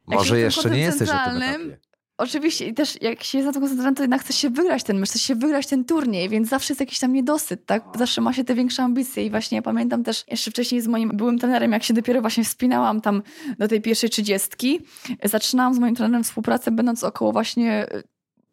[0.07, 1.88] Może jeszcze nie jesteś na tym centralnym, etapie.
[2.19, 4.99] Oczywiście i też jak się jest na to koncentrowany, to jednak chce się wygrać ten
[4.99, 7.85] mecz, chce się wygrać ten turniej, więc zawsze jest jakiś tam niedosyt, tak?
[7.99, 11.11] Zawsze ma się te większe ambicje i właśnie ja pamiętam też jeszcze wcześniej z moim
[11.15, 13.23] byłym trenerem, jak się dopiero właśnie wspinałam tam
[13.59, 14.81] do tej pierwszej trzydziestki,
[15.25, 17.87] zaczynałam z moim trenerem współpracę, będąc około właśnie,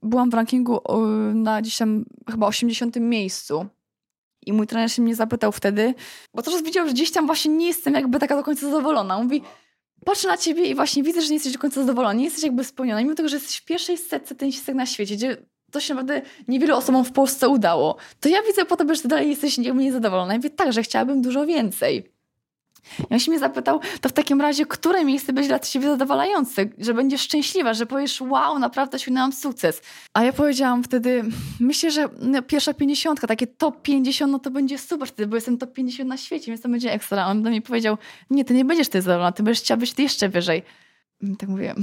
[0.04, 1.02] byłam w rankingu o,
[1.34, 3.66] na gdzieś tam chyba 80 miejscu.
[4.46, 5.94] I mój trener się mnie zapytał wtedy,
[6.34, 9.24] bo też widział, że gdzieś tam właśnie nie jestem jakby taka do końca zadowolona.
[9.24, 9.42] Mówi,
[10.06, 12.64] patrzę na ciebie i właśnie widzę, że nie jesteś do końca zadowolona, nie jesteś jakby
[12.64, 13.02] spełniona.
[13.02, 15.38] Mimo tego, że jesteś w pierwszej setce tenisistek na świecie, gdzie
[15.72, 19.08] to się naprawdę niewielu osobom w Polsce udało, to ja widzę po tobie, że ty
[19.08, 20.34] dalej jesteś niezadowolona.
[20.34, 22.15] Ja mówię, tak, że chciałabym dużo więcej.
[23.12, 26.66] I on się mnie zapytał, to w takim razie, które miejsce będzie dla ciebie zadowalające,
[26.78, 29.82] że będziesz szczęśliwa, że powiesz, wow, naprawdę osiągnęłam sukces.
[30.14, 31.24] A ja powiedziałam wtedy,
[31.60, 35.58] myślę, że no, pierwsza pięćdziesiątka, takie top 50, no to będzie super wtedy, bo jestem
[35.58, 37.28] top 50 na świecie, więc to będzie ekstra.
[37.28, 37.98] On do mnie powiedział,
[38.30, 40.64] nie, ty nie będziesz ty zadowolona, ty będziesz chciała być jeszcze wyżej.
[41.22, 41.76] I tak mówię,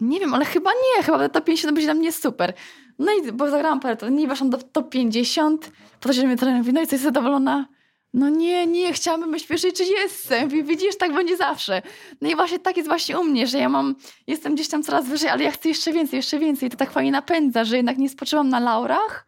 [0.00, 2.52] nie wiem, ale chyba nie, chyba top 50 będzie dla mnie super.
[2.98, 6.36] No i, bo zagrałam parę, to nie weszłam do top 50, potem się do mnie
[6.36, 7.66] trener mówi, no i jesteś zadowolona?
[8.14, 10.28] No nie, nie, chciałabym być pierwszej 30.
[10.42, 11.82] Mówię, Widzisz, tak będzie zawsze.
[12.20, 13.94] No i właśnie tak jest właśnie u mnie, że ja mam,
[14.26, 16.66] jestem gdzieś tam coraz wyżej, ale ja chcę jeszcze więcej, jeszcze więcej.
[16.66, 19.26] I to tak fajnie napędza, że jednak nie spoczywam na laurach,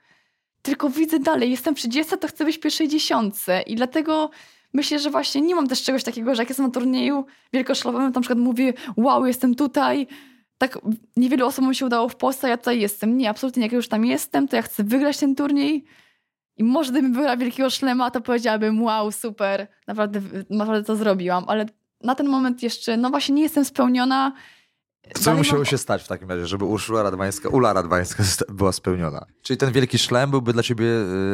[0.62, 1.50] tylko widzę dalej.
[1.50, 3.62] Jestem 30, to chcę być pierwszej dziesiątce.
[3.62, 4.30] I dlatego
[4.72, 8.20] myślę, że właśnie nie mam też czegoś takiego, że jak jestem na turnieju wielkoszlowym, to
[8.20, 10.06] na przykład mówię, wow, jestem tutaj.
[10.58, 10.78] Tak
[11.16, 13.16] niewielu osobom się udało w Polsce, ja tutaj jestem.
[13.16, 15.84] Nie, absolutnie, jak już tam jestem, to ja chcę wygrać ten turniej.
[16.61, 20.20] I może gdybym wygrała wielkiego szlema, to powiedziałabym, wow, super, naprawdę,
[20.51, 21.44] naprawdę to zrobiłam.
[21.49, 21.66] Ale
[22.05, 24.33] na ten moment jeszcze, no właśnie nie jestem spełniona.
[25.20, 29.27] Co musiało mam- się stać w takim razie, żeby Urszula Radwańska, Ula Radwańska była spełniona?
[29.42, 30.85] Czyli ten wielki szlem byłby dla ciebie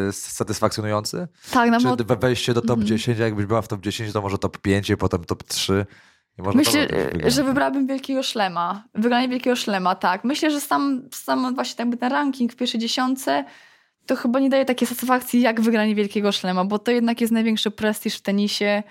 [0.08, 1.28] y, satysfakcjonujący?
[1.50, 2.86] Tak, na Czy wejście do top Mhm.
[2.86, 5.86] 10, a jakbyś była w top 10, to może top 5, a potem top 3?
[6.38, 7.30] I może Myślę, wygrał.
[7.30, 8.84] że wybrałabym wielkiego szlema.
[8.94, 10.24] Wygranie wielkiego szlema, tak.
[10.24, 13.44] Myślę, że sam, sam właśnie jakby ten ranking w pierwszej dziesiątce
[14.06, 17.70] to chyba nie daje takiej satysfakcji jak wygranie wielkiego szlema, bo to jednak jest największy
[17.70, 18.82] prestiż w tenisie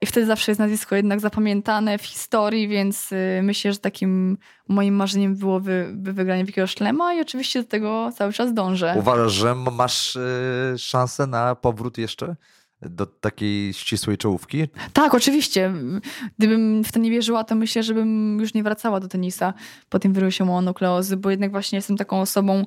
[0.00, 4.94] i wtedy zawsze jest nazwisko jednak zapamiętane w historii, więc y, myślę, że takim moim
[4.94, 8.94] marzeniem byłoby by wygranie wielkiego szlema i oczywiście do tego cały czas dążę.
[8.98, 12.36] Uważasz, że masz y, szansę na powrót jeszcze
[12.82, 14.68] do takiej ścisłej czołówki?
[14.92, 15.72] Tak, oczywiście.
[16.38, 19.54] Gdybym w to nie wierzyła, to myślę, że bym już nie wracała do tenisa
[19.88, 22.64] po tym wirusie mononukleozy, bo jednak właśnie jestem taką osobą,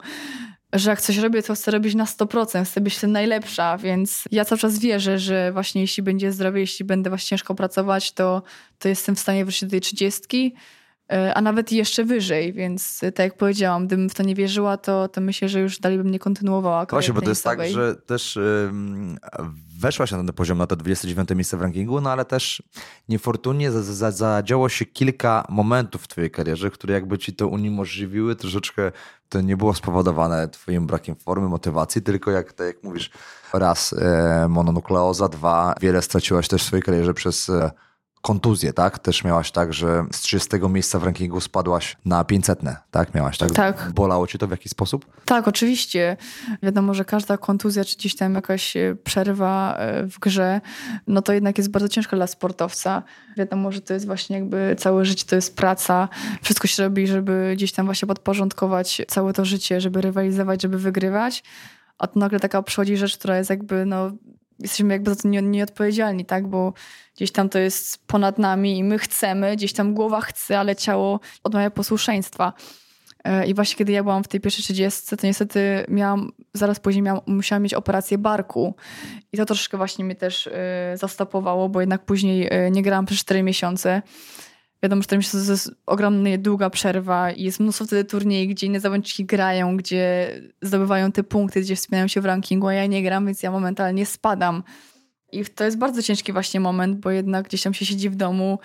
[0.74, 4.46] że jak coś robię, to chcę robić na 100%, chcę być tym najlepsza, więc ja
[4.46, 8.44] cały czas wierzę, że właśnie jeśli będzie zdrowie, jeśli będę właśnie ciężko pracować, to,
[8.80, 10.56] to jestem w stanie wrócić do tej trzydziestki,
[11.34, 15.22] a nawet jeszcze wyżej, więc tak jak powiedziałam, gdybym w to nie wierzyła, to, to
[15.22, 18.40] myślę, że już dalej bym nie kontynuowała Właśnie, bo to jest tak, że też
[19.80, 22.64] weszłaś na ten poziom, na to 29 miejsce w rankingu, no ale też
[23.10, 28.92] niefortunnie zadziało się kilka momentów w twojej karierze, które jakby ci to uniemożliwiły, troszeczkę
[29.30, 33.12] to nie było spowodowane twoim brakiem formy, motywacji, tylko jak, tak jak mówisz,
[33.54, 37.72] raz e, mononukleoza, dwa, wiele straciłaś też w swojej karierze przez e,
[38.30, 39.00] kontuzję, tak?
[39.00, 42.60] Też miałaś tak, że z 30 miejsca w rankingu spadłaś na 500,
[42.92, 43.16] tak?
[43.16, 43.52] Miałaś tak?
[43.52, 43.92] Tak.
[43.94, 45.06] Bolało cię to w jakiś sposób?
[45.26, 46.18] Tak, oczywiście.
[46.64, 50.62] Wiadomo, że każda kontuzja, czy gdzieś tam jakaś e, przerwa e, w grze,
[51.08, 53.04] no to jednak jest bardzo ciężko dla sportowca.
[53.38, 56.10] Wiadomo, że to jest właśnie jakby całe życie, to jest praca.
[56.42, 61.44] Wszystko się robi, żeby gdzieś tam właśnie podporządkować całe to życie, żeby rywalizować, żeby wygrywać.
[61.98, 64.12] A tu nagle taka przychodzi rzecz, która jest jakby, no,
[64.60, 66.48] jesteśmy jakby za to nieodpowiedzialni, tak?
[66.48, 66.74] Bo
[67.16, 71.20] gdzieś tam to jest ponad nami i my chcemy, gdzieś tam głowa chce, ale ciało
[71.44, 72.54] odmawia posłuszeństwa.
[73.24, 77.02] E, I właśnie kiedy ja byłam w tej pierwszej trzydziestce, to niestety miałam, zaraz później
[77.02, 78.76] miałam, musiałam mieć operację barku.
[79.34, 80.52] I to troszeczkę właśnie mnie też y,
[80.94, 84.02] zastopowało, bo jednak później y, nie grałam przez 4 miesiące.
[84.84, 89.26] Wiadomo, że to jest ogromnie długa przerwa i jest mnóstwo wtedy turniej, gdzie inne zawodniczki
[89.26, 93.44] grają, gdzie zdobywają te punkty, gdzie wspinają się w rankingu, a ja nie gram, więc
[93.44, 94.64] ja momentalnie spadam.
[95.32, 98.60] I to jest bardzo ciężki właśnie moment, bo jednak gdzieś tam się siedzi w domu,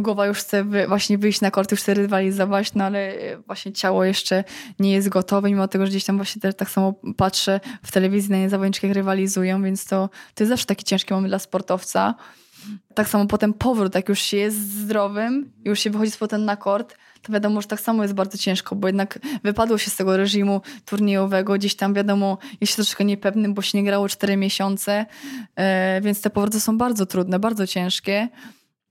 [0.00, 3.14] głowa już chce wy, właśnie wyjść na korty, już chce rywalizować, no ale
[3.46, 4.44] właśnie ciało jeszcze
[4.78, 8.30] nie jest gotowe, mimo tego, że gdzieś tam właśnie też tak samo patrzę w telewizji
[8.30, 12.14] na nie zawodniczki rywalizują, więc to, to jest zawsze taki ciężki moment dla sportowca.
[12.94, 16.56] Tak samo potem powrót, jak już się jest zdrowym, już się wychodzi z potem na
[16.56, 20.16] kort, to wiadomo, że tak samo jest bardzo ciężko, bo jednak wypadło się z tego
[20.16, 25.06] reżimu turniejowego, gdzieś tam wiadomo, jest się troszkę niepewnym, bo się nie grało 4 miesiące,
[25.56, 28.28] e, więc te powroty są bardzo trudne, bardzo ciężkie.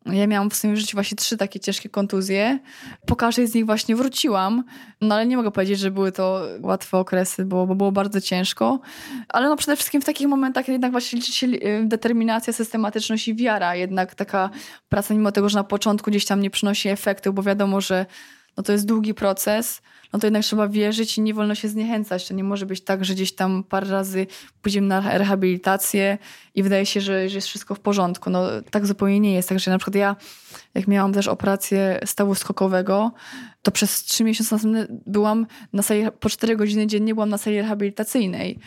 [0.06, 2.60] Ja miałam w swoim życiu właśnie trzy takie ciężkie kontuzje.
[3.06, 4.64] Po każdej z nich właśnie wróciłam,
[5.02, 8.80] no ale nie mogę powiedzieć, że były to łatwe okresy, bo, bo było bardzo ciężko.
[9.30, 13.36] Ale no przede wszystkim w takich momentach jednak właśnie liczy się y, determinacja, systematyczność i
[13.36, 13.76] wiara.
[13.76, 14.50] Jednak taka
[14.90, 18.06] praca, mimo tego, że na początku gdzieś tam nie przynosi efektu, bo wiadomo, że
[18.58, 19.82] no to jest długi proces,
[20.14, 22.28] no to jednak trzeba wierzyć i nie wolno się zniechęcać.
[22.28, 24.28] To nie może być tak, że gdzieś tam parę razy
[24.62, 26.18] pójdziemy na rehabilitację
[26.56, 28.30] i wydaje się, że, że jest wszystko w porządku.
[28.30, 29.50] No tak zupełnie nie jest.
[29.50, 30.16] Także na przykład ja,
[30.74, 33.12] jak miałam też operację stawu skokowego,
[33.62, 34.58] to przez trzy miesiące
[35.06, 38.60] byłam na sali, po cztery godziny dziennie byłam na sali rehabilitacyjnej.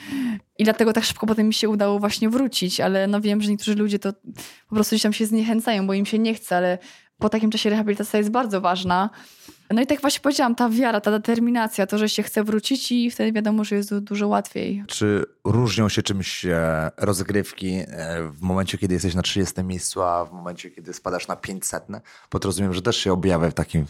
[0.59, 3.75] I dlatego tak szybko potem mi się udało właśnie wrócić, ale no wiem, że niektórzy
[3.75, 4.13] ludzie to
[4.69, 6.79] po prostu gdzieś tam się zniechęcają, bo im się nie chce, ale
[7.19, 9.11] po takim czasie rehabilitacja jest bardzo ważna.
[9.71, 13.11] No i tak właśnie powiedziałam, ta wiara, ta determinacja, to, że się chce wrócić i
[13.11, 14.85] wtedy wiadomo, że jest dużo łatwiej.
[14.87, 17.87] Czy różnią się czymś e, rozgrywki e,
[18.31, 21.85] w momencie, kiedy jesteś na 30 miejscu, a w momencie, kiedy spadasz na 500?
[22.33, 23.87] Bo to rozumiem, że też się objawia w takim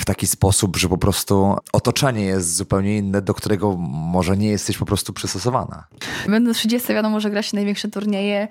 [0.00, 4.78] w taki sposób, że po prostu otoczenie jest zupełnie inne, do którego może nie jesteś
[4.78, 5.84] po prostu przystosowana.
[6.28, 8.48] Będąc 30, wiadomo, że gra się największe turnieje.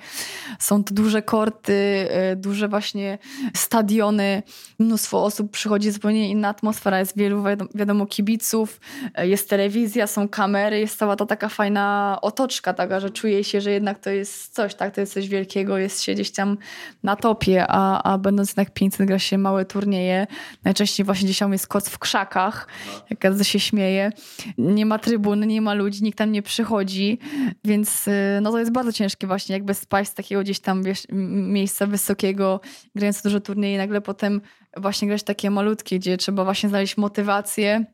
[0.60, 3.18] Są to duże korty, y, duże właśnie
[3.56, 4.44] stadiony.
[4.80, 7.00] Mnóstwo osób przychodzi, zupełnie inna atmosfera.
[7.00, 7.44] Jest wielu,
[7.76, 8.80] wiadomo, kibiców,
[9.22, 13.62] y, jest telewizja, są kamery, jest cała ta taka fajna otoczka, taka, że czuje się,
[13.62, 14.96] że jednak to jest coś, tak?
[14.96, 16.58] To jest coś wielkiego, jest się gdzieś tam
[17.04, 20.28] na topie, a, a będąc jednak 500 gra się małe turnieje.
[20.64, 22.67] Najczęściej właśnie gdzieś tam jest koc w krzakach,
[23.10, 24.12] jak każdy się śmieje.
[24.58, 27.19] Nie ma trybuny, nie ma ludzi, nikt tam nie przychodzi,
[27.63, 31.04] więc y, no to jest bardzo ciężkie właśnie, jakby spaść z takiego gdzieś tam wiesz,
[31.12, 32.62] miejsca wysokiego,
[32.95, 34.41] grając dużo turnieje, nagle potem
[34.78, 37.86] właśnie grać takie malutkie, gdzie trzeba właśnie znaleźć motywację,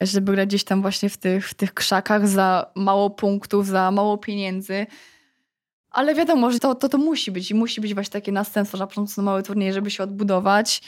[0.00, 4.18] żeby grać gdzieś tam właśnie w tych, w tych krzakach za mało punktów, za mało
[4.18, 4.86] pieniędzy.
[5.90, 8.82] Ale wiadomo, że to, to, to musi być i musi być właśnie takie następstwo, że
[8.82, 10.82] na początku małe turnieje, żeby się odbudować.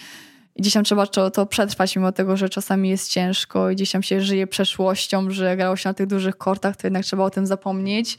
[0.57, 4.03] I gdzieś tam trzeba to, przetrwać, mimo tego, że czasami jest ciężko i gdzieś tam
[4.03, 7.47] się żyje przeszłością, że grało się na tych dużych kortach, to jednak trzeba o tym
[7.47, 8.19] zapomnieć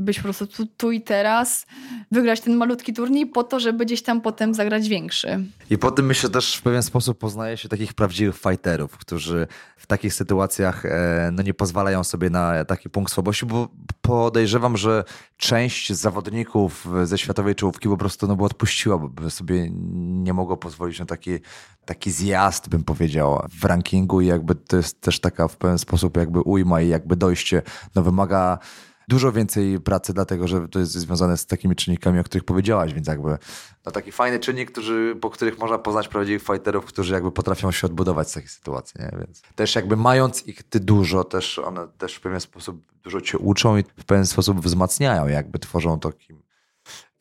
[0.00, 1.66] być po prostu tu, tu, i teraz,
[2.10, 5.44] wygrać ten malutki turniej po to, żeby gdzieś tam potem zagrać większy.
[5.70, 9.86] I po tym myślę też w pewien sposób poznaje się takich prawdziwych fighterów, którzy w
[9.86, 13.68] takich sytuacjach e, no, nie pozwalają sobie na taki punkt słabości, bo
[14.00, 15.04] podejrzewam, że
[15.36, 20.98] część zawodników ze światowej czołówki po prostu no, by odpuściła, bo sobie nie mogło pozwolić
[20.98, 21.30] na taki,
[21.84, 26.16] taki zjazd, bym powiedział, w rankingu i jakby to jest też taka w pewien sposób
[26.16, 27.62] jakby ujma i jakby dojście,
[27.94, 28.58] no wymaga
[29.10, 33.06] dużo więcej pracy, dlatego że to jest związane z takimi czynnikami, o których powiedziałaś, więc
[33.06, 33.38] jakby
[33.86, 34.72] no taki fajny czynnik,
[35.20, 39.18] po których można poznać prawdziwych fighterów, którzy jakby potrafią się odbudować z takiej sytuacji, nie?
[39.18, 43.38] Więc też jakby mając ich ty dużo, też one też w pewien sposób dużo cię
[43.38, 46.42] uczą i w pewien sposób wzmacniają, jakby tworzą takim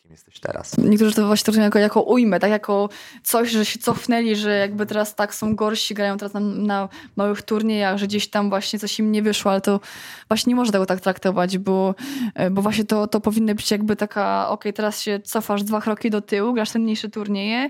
[0.09, 0.77] jesteś teraz.
[0.77, 2.89] Niektórzy to właśnie traktują jako, jako ujmę, tak jako
[3.23, 7.41] coś, że się cofnęli, że jakby teraz tak są gorsi, grają teraz na, na małych
[7.41, 9.79] turniejach, że gdzieś tam właśnie coś im nie wyszło, ale to
[10.27, 11.95] właśnie nie można tego tak traktować, bo,
[12.35, 16.09] e, bo właśnie to, to powinno być jakby taka, ok, teraz się cofasz dwa kroki
[16.09, 17.69] do tyłu, grasz te mniejsze turnieje,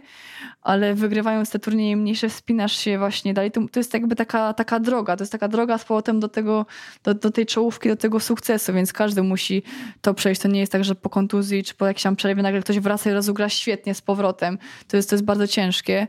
[0.61, 3.51] ale wygrywając te turnieje mniejsze, wspinasz się właśnie dalej.
[3.51, 6.65] To, to jest jakby taka, taka droga, to jest taka droga z powrotem do tego,
[7.03, 9.63] do, do tej czołówki, do tego sukcesu, więc każdy musi
[10.01, 10.41] to przejść.
[10.41, 13.09] To nie jest tak, że po kontuzji czy po jakimś tam przerwie nagle ktoś wraca
[13.09, 14.57] i rozugra świetnie z powrotem.
[14.87, 16.07] To jest, to jest bardzo ciężkie.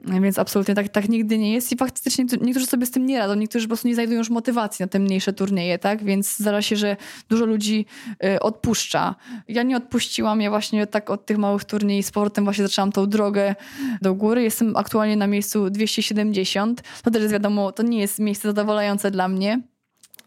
[0.00, 3.34] Więc absolutnie tak, tak nigdy nie jest i faktycznie niektórzy sobie z tym nie radzą,
[3.34, 6.04] niektórzy po prostu nie znajdują już motywacji na te mniejsze turnieje, tak?
[6.04, 6.96] Więc zdarza się, że
[7.28, 7.86] dużo ludzi
[8.24, 9.14] y, odpuszcza.
[9.48, 13.06] Ja nie odpuściłam, ja właśnie tak od tych małych turniej z powrotem właśnie zaczęłam tą
[13.06, 13.54] drogę
[14.02, 14.42] do góry.
[14.42, 16.82] Jestem aktualnie na miejscu 270.
[17.02, 19.60] To też jest wiadomo, to nie jest miejsce zadowalające dla mnie.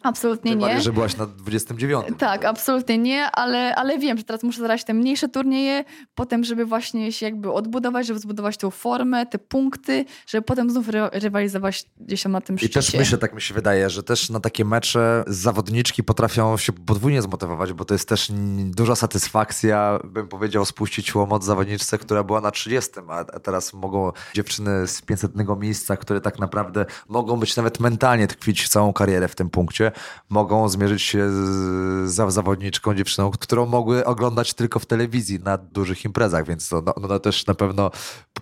[0.03, 0.61] Absolutnie nie.
[0.61, 2.05] Bardziej, że byłaś na 29.
[2.17, 5.83] Tak, absolutnie nie, ale, ale wiem, że teraz muszę zagrać te mniejsze turnieje,
[6.15, 10.89] potem, żeby właśnie się jakby odbudować, żeby zbudować tą formę, te punkty, żeby potem znów
[10.89, 12.79] ry rywalizować gdzieś tam na tym szczycie.
[12.79, 16.73] I też myślę, tak mi się wydaje, że też na takie mecze zawodniczki potrafią się
[16.73, 18.31] podwójnie zmotywować, bo to jest też
[18.65, 24.87] duża satysfakcja, bym powiedział, spuścić łomot zawodniczce, która była na 30, a teraz mogą dziewczyny
[24.87, 29.49] z 500 miejsca, które tak naprawdę mogą być nawet mentalnie tkwić całą karierę w tym
[29.49, 29.90] punkcie,
[30.29, 36.45] mogą zmierzyć się z, zawodniczką, dziewczyną, którą mogły oglądać tylko w telewizji na dużych imprezach,
[36.45, 37.91] więc to no, no też na pewno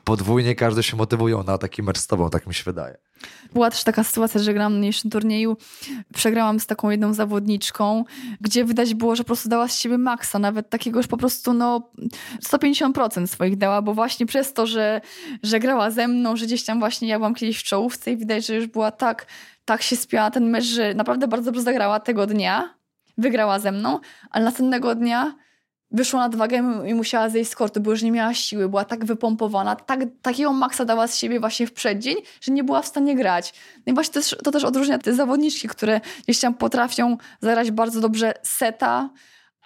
[0.04, 2.98] podwójnie każdy się motywują na taki mecz z tobą, tak mi się wydaje.
[3.54, 5.58] Była też taka sytuacja, że grałam na mniejszym turnieju,
[6.14, 8.06] przegrałam z taką jedną zawodniczką,
[8.42, 11.54] gdzie widać było, że po prostu dała z siebie maksa, nawet takiego już po prostu
[11.54, 11.90] no
[12.50, 15.02] 150% swoich dała, bo właśnie przez to, że,
[15.44, 18.46] że grała ze mną, że gdzieś tam właśnie ja byłam kiedyś w czołówce i widać,
[18.46, 19.26] że już była tak
[19.70, 22.74] tak się spiała ten mecz, że naprawdę bardzo dobrze zagrała tego dnia.
[23.18, 24.00] Wygrała ze mną,
[24.30, 25.36] ale następnego dnia
[25.92, 29.06] wyszła na wagę i musiała zejść z kortu, bo już nie miała siły, była tak
[29.06, 33.16] wypompowana, tak, takiego maksa dała z siebie właśnie w przeddzień, że nie była w stanie
[33.16, 33.54] grać.
[33.86, 38.02] No i właśnie to to też odróżnia te zawodniczki, które gdzieś tam potrafią zagrać bardzo
[38.02, 39.10] dobrze seta,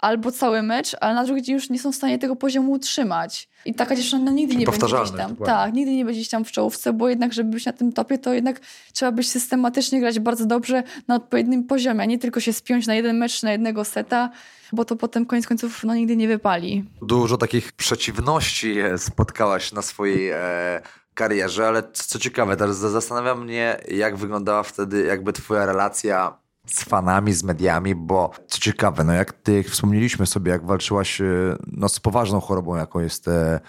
[0.03, 3.49] albo cały mecz, ale na drugi dzień już nie są w stanie tego poziomu utrzymać.
[3.65, 5.35] I taka dziewczyna no, nigdy nie będzie gdzieś tam.
[5.35, 8.17] Tak, nigdy nie będzie gdzieś tam w czołówce, bo jednak, żeby być na tym topie,
[8.17, 8.59] to jednak
[8.93, 12.95] trzeba być systematycznie grać bardzo dobrze na odpowiednim poziomie, a nie tylko się spiąć na
[12.95, 14.29] jeden mecz, na jednego seta,
[14.73, 16.83] bo to potem koniec końców no, nigdy nie wypali.
[17.01, 20.81] Dużo takich przeciwności spotkałaś na swojej e,
[21.13, 27.33] karierze, ale co ciekawe, teraz zastanawia mnie, jak wyglądała wtedy jakby twoja relacja z fanami,
[27.33, 31.25] z mediami, bo co ciekawe, no jak ty wspomnieliśmy sobie, jak walczyłaś e,
[31.67, 33.59] no, z poważną chorobą, jaką jest e,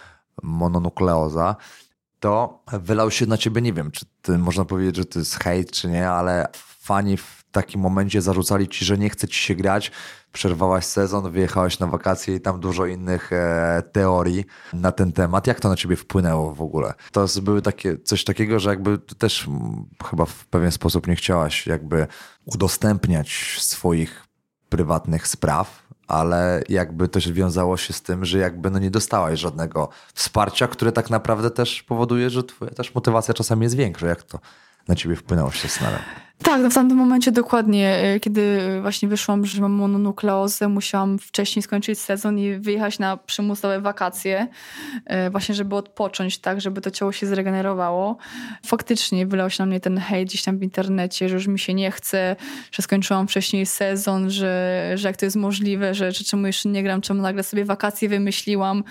[0.42, 1.56] mononukleoza,
[2.20, 5.70] to wylał się na ciebie, nie wiem, czy ty, można powiedzieć, że to jest hejt,
[5.70, 6.48] czy nie, ale
[6.80, 9.92] fani w takim momencie zarzucali ci, że nie chce ci się grać,
[10.32, 15.46] przerwałaś sezon, wyjechałaś na wakacje i tam dużo innych e, teorii na ten temat.
[15.46, 16.94] Jak to na ciebie wpłynęło w ogóle?
[17.12, 21.66] To były takie, coś takiego, że jakby też m, chyba w pewien sposób nie chciałaś
[21.66, 22.06] jakby
[22.46, 24.24] udostępniać swoich
[24.68, 29.88] prywatnych spraw, ale jakby też wiązało się z tym, że jakby no nie dostałaś żadnego
[30.14, 34.06] wsparcia, które tak naprawdę też powoduje, że twoja też motywacja czasami jest większa.
[34.06, 34.40] Jak to
[34.88, 36.02] na ciebie wpłynęło się zastanawiam?
[36.42, 41.62] Tak, no w tamtym momencie dokładnie, e, kiedy właśnie wyszłam, że mam mononukleozę, musiałam wcześniej
[41.62, 44.46] skończyć sezon i wyjechać na przymusowe wakacje,
[45.04, 48.16] e, właśnie żeby odpocząć, tak, żeby to ciało się zregenerowało.
[48.66, 51.74] Faktycznie wylał się na mnie ten hejt gdzieś tam w internecie, że już mi się
[51.74, 52.36] nie chce,
[52.72, 56.82] że skończyłam wcześniej sezon, że, że jak to jest możliwe, że, że czemu jeszcze nie
[56.82, 58.84] gram, czemu nagle sobie wakacje wymyśliłam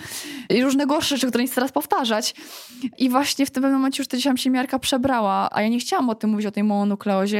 [0.50, 2.34] i różne gorsze rzeczy, które nie chcę teraz powtarzać.
[2.98, 6.30] I właśnie w tym momencie już się miarka przebrała, a ja nie chciałam o tym
[6.30, 7.33] mówić, o tej mononukleozie,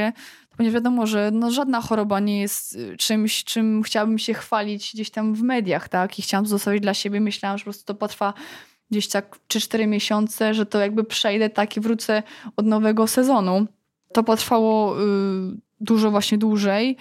[0.57, 5.09] ponieważ wiadomo, że no, żadna choroba nie jest y, czymś, czym chciałabym się chwalić gdzieś
[5.09, 6.19] tam w mediach, tak?
[6.19, 7.19] I chciałam zostawić dla siebie.
[7.21, 8.33] Myślałam, że po prostu to potrwa
[8.91, 12.23] gdzieś tak 3-4 miesiące, że to jakby przejdę tak i wrócę
[12.55, 13.67] od nowego sezonu.
[14.15, 15.05] To potrwało y,
[15.79, 16.97] dużo właśnie dłużej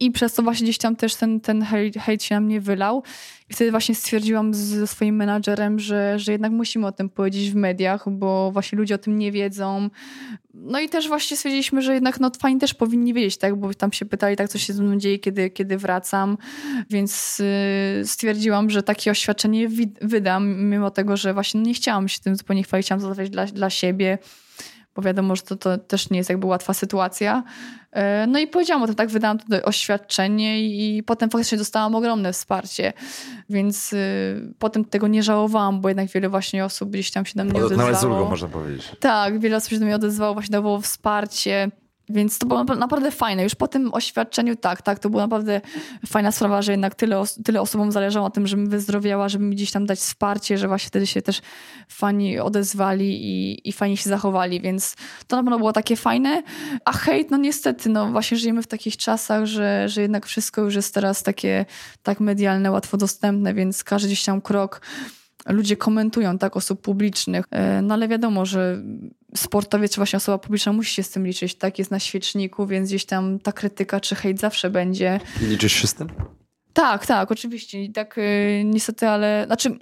[0.00, 3.02] i przez to właśnie gdzieś tam też ten, ten hejt, się na mnie wylał.
[3.50, 7.54] I wtedy właśnie stwierdziłam ze swoim menadżerem, że, że jednak musimy o tym powiedzieć w
[7.54, 9.90] mediach, bo właśnie ludzie o tym nie wiedzą.
[10.54, 13.56] No i też właśnie stwierdziliśmy, że jednak no, fani też powinni wiedzieć, tak?
[13.56, 16.38] Bo tam się pytali, tak, co się ze mną dzieje, kiedy, kiedy wracam.
[16.90, 17.38] Więc
[17.98, 19.68] yy, stwierdziłam, że takie oświadczenie
[20.02, 23.70] wydam, mimo tego, że właśnie nie chciałam się tym zupełnie chwalić, chciałam zostawiać dla, dla
[23.70, 24.18] siebie
[24.98, 27.42] bo wiadomo, że to, to też nie jest jakby łatwa sytuacja.
[27.92, 32.32] E, no i powiedziałam o tym, tak, wydałam tutaj oświadczenie i potem faktycznie dostałam ogromne
[32.32, 32.92] wsparcie,
[33.50, 37.44] więc y, potem tego nie żałowałam, bo jednak wiele właśnie osób gdzieś tam się do
[37.44, 37.82] mnie odezwało.
[37.82, 38.92] Nawet z ulgą można powiedzieć.
[39.00, 41.70] Tak, wiele osób się do mnie odezwało, właśnie dawało wsparcie.
[42.08, 43.42] Więc to było naprawdę fajne.
[43.42, 45.60] Już po tym oświadczeniu, tak, tak, to była naprawdę
[46.06, 49.56] fajna sprawa, że jednak tyle, os tyle osobom zależało na tym, żebym wyzdrowiała, żeby mi
[49.56, 51.40] gdzieś tam dać wsparcie, że właśnie wtedy się też
[51.88, 54.96] fani odezwali i, i się zachowali, więc
[55.26, 56.42] to na pewno było takie fajne.
[56.84, 60.74] A hejt, no niestety, no właśnie żyjemy w takich czasach, że, że jednak wszystko już
[60.74, 61.66] jest teraz takie
[62.02, 64.80] tak medialne, łatwo dostępne, więc każdy gdzieś tam krok
[65.46, 67.44] ludzie komentują, tak, osób publicznych.
[67.50, 68.82] E, no ale wiadomo, że
[69.36, 72.88] sportowiec czy właśnie osoba publiczna musi się z tym liczyć, tak, jest na świeczniku, więc
[72.88, 75.20] gdzieś tam ta krytyka czy hejt zawsze będzie.
[75.40, 76.08] Liczysz się z tym?
[76.72, 77.82] Tak, tak, oczywiście.
[77.82, 79.78] I tak y, niestety, ale znaczy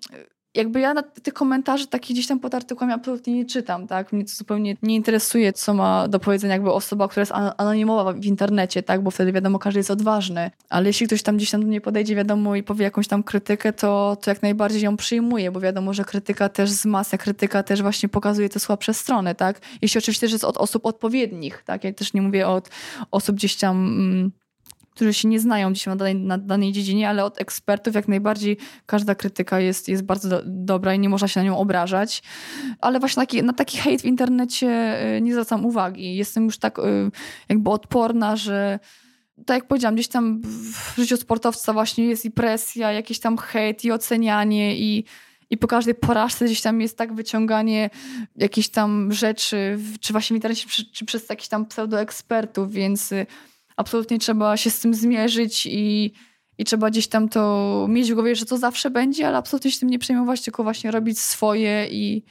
[0.56, 4.12] jakby ja tych komentarzy takich gdzieś tam pod artykułami absolutnie nie czytam, tak?
[4.12, 8.24] Mnie to zupełnie nie interesuje, co ma do powiedzenia jakby osoba, która jest anonimowa w
[8.24, 9.02] internecie, tak?
[9.02, 10.50] Bo wtedy wiadomo, każdy jest odważny.
[10.68, 13.72] Ale jeśli ktoś tam gdzieś tam do mnie podejdzie, wiadomo, i powie jakąś tam krytykę,
[13.72, 18.08] to, to jak najbardziej ją przyjmuję, bo wiadomo, że krytyka też masy, krytyka też właśnie
[18.08, 19.60] pokazuje te słabsze strony, tak?
[19.82, 21.84] Jeśli oczywiście też jest od osób odpowiednich, tak?
[21.84, 22.70] Ja też nie mówię od
[23.10, 23.76] osób gdzieś tam...
[23.76, 24.45] Mm,
[24.96, 28.56] którzy się nie znają dzisiaj na danej, na danej dziedzinie, ale od ekspertów jak najbardziej
[28.86, 32.22] każda krytyka jest, jest bardzo do, dobra i nie można się na nią obrażać.
[32.80, 36.16] Ale właśnie taki, na taki hejt w internecie y, nie zwracam uwagi.
[36.16, 36.82] Jestem już tak y,
[37.48, 38.78] jakby odporna, że
[39.46, 43.84] tak jak powiedziałam, gdzieś tam w życiu sportowca właśnie jest i presja, jakiś tam hejt
[43.84, 45.04] i ocenianie i
[45.50, 47.90] i po każdej porażce gdzieś tam jest tak wyciąganie
[48.36, 53.26] jakichś tam rzeczy, czy właśnie w internecie, czy, czy przez jakichś tam pseudoekspertów, więc y,
[53.76, 56.12] absolutnie trzeba się z tym zmierzyć i,
[56.58, 59.80] i trzeba gdzieś tam to mieć w głowie, że to zawsze będzie, ale absolutnie się
[59.80, 62.22] tym nie przejmować, tylko właśnie robić swoje i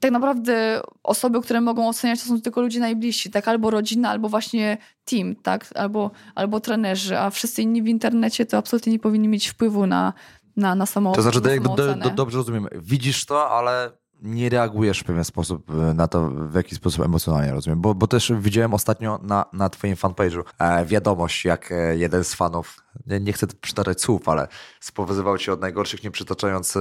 [0.00, 3.48] tak naprawdę osoby, które mogą oceniać, to są tylko ludzie najbliżsi, tak?
[3.48, 5.66] Albo rodzina, albo właśnie team, tak?
[5.74, 10.12] Albo, albo trenerzy, a wszyscy inni w internecie to absolutnie nie powinni mieć wpływu na,
[10.56, 13.90] na, na samą To znaczy, to jakby do, do, dobrze rozumiem, widzisz to, ale
[14.22, 17.80] nie reagujesz w pewien sposób e, na to, w jaki sposób emocjonalnie rozumiem.
[17.80, 22.34] Bo, bo też widziałem ostatnio na, na twoim fanpage'u e, wiadomość, jak e, jeden z
[22.34, 24.48] fanów, nie, nie chcę przytaczać słów, ale
[24.80, 26.80] spowyzywał cię od najgorszych, nie przytaczając e,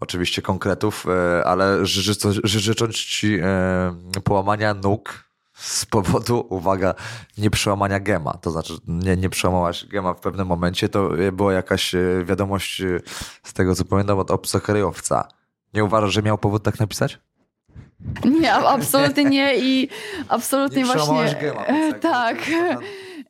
[0.00, 6.94] oczywiście konkretów, e, ale ży, ży, życząc ci e, połamania nóg z powodu, uwaga,
[7.38, 8.32] nie przełamania gema.
[8.32, 10.88] To znaczy, nie, nie przełamałaś gema w pewnym momencie.
[10.88, 11.94] To była jakaś
[12.24, 12.82] wiadomość,
[13.42, 15.28] z tego co pamiętam, od obcokrajowca.
[15.74, 17.18] Nie uważasz, że miał powód tak napisać?
[18.24, 19.88] Nie, absolutnie nie i
[20.28, 21.36] absolutnie nie właśnie.
[21.40, 21.64] Gema,
[22.00, 22.36] tak.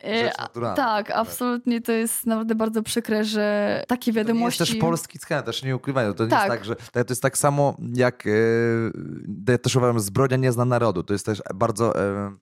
[0.00, 0.32] E,
[0.76, 4.58] tak, absolutnie to jest naprawdę bardzo przykre, że takie wiadomości...
[4.58, 6.14] To jest też polski skan, też nie ukrywają.
[6.14, 6.32] To tak.
[6.32, 8.30] jest tak, że to jest tak samo jak, e,
[9.48, 11.02] ja też uważam, zbrodnia nie zna narodu.
[11.02, 12.36] To jest też bardzo e,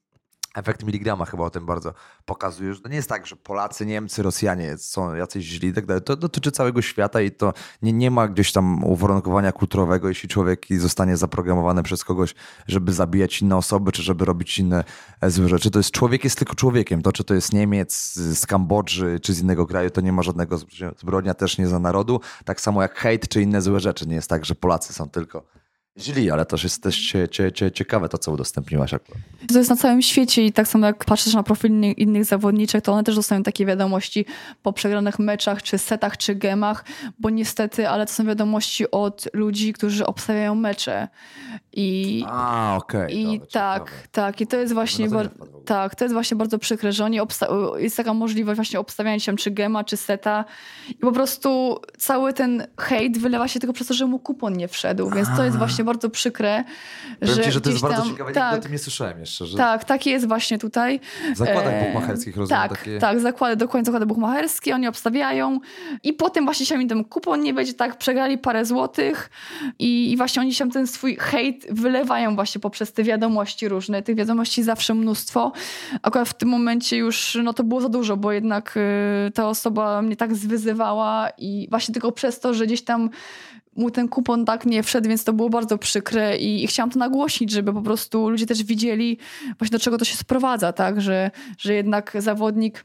[0.54, 1.94] efekt miligrama chyba o tym bardzo
[2.24, 5.86] pokazuje, że to nie jest tak, że Polacy, Niemcy, Rosjanie są jacyś źli i tak
[5.86, 6.02] dalej.
[6.02, 7.52] To dotyczy całego świata i to
[7.82, 12.34] nie, nie ma gdzieś tam uwarunkowania kulturowego, jeśli człowiek zostanie zaprogramowany przez kogoś,
[12.66, 14.84] żeby zabijać inne osoby, czy żeby robić inne
[15.20, 15.70] e, złe rzeczy.
[15.70, 17.02] To jest człowiek jest tylko człowiekiem.
[17.02, 20.58] To, czy to jest Niemiec z Kambodży, czy z innego kraju, to nie ma żadnego
[20.98, 22.20] zbrodnia też nie za narodu.
[22.44, 24.08] Tak samo jak hejt, czy inne złe rzeczy.
[24.08, 25.54] Nie jest tak, że Polacy są tylko
[25.98, 29.22] źli, ale też jest też cie, cie, cie, ciekawe to, co udostępniłaś akurat.
[29.48, 32.84] To jest na całym świecie i tak samo jak patrzysz na profil innych, innych zawodniczek,
[32.84, 34.26] to one też dostają takie wiadomości
[34.62, 36.84] po przegranych meczach, czy setach, czy gemach,
[37.18, 41.08] bo niestety, ale to są wiadomości od ludzi, którzy obstawiają mecze.
[41.76, 43.00] I, A, okej.
[43.00, 44.08] Okay, I dobra, tak, ciekawe.
[44.12, 44.40] tak.
[44.40, 45.08] I to jest właśnie,
[45.64, 47.18] tak, to jest właśnie bardzo przykre, że oni
[47.76, 50.44] jest taka możliwość właśnie obstawiania się czy gema, czy seta
[50.90, 54.68] i po prostu cały ten hejt wylewa się tylko przez to, że mu kupon nie
[54.68, 56.64] wszedł, więc to jest właśnie bardzo przykre.
[57.20, 59.46] Powiem że, ci, że to jest bardzo tam, ciekawe, tak, o tym nie słyszałem jeszcze.
[59.46, 59.56] Że...
[59.58, 61.00] Tak, taki jest właśnie tutaj.
[61.34, 62.98] W zakładach e, buchmacherskich rozumiem Tak, takie...
[62.98, 65.60] tak, zakłady, dokładnie zakłady buchmacherskie, oni obstawiają
[66.02, 69.30] i potem właśnie się im ten kupon nie będzie tak, przegrali parę złotych
[69.78, 74.02] i, i właśnie oni się ten swój hejt wylewają właśnie poprzez te wiadomości różne.
[74.02, 75.52] Tych wiadomości zawsze mnóstwo.
[76.02, 80.02] Akurat w tym momencie już no to było za dużo, bo jednak y, ta osoba
[80.02, 83.10] mnie tak zwyzywała i właśnie tylko przez to, że gdzieś tam
[83.76, 86.98] mu ten kupon tak nie wszedł, więc to było bardzo przykre i, i chciałam to
[86.98, 89.18] nagłośnić, żeby po prostu ludzie też widzieli
[89.58, 92.84] właśnie do czego to się sprowadza, tak, że, że jednak zawodnik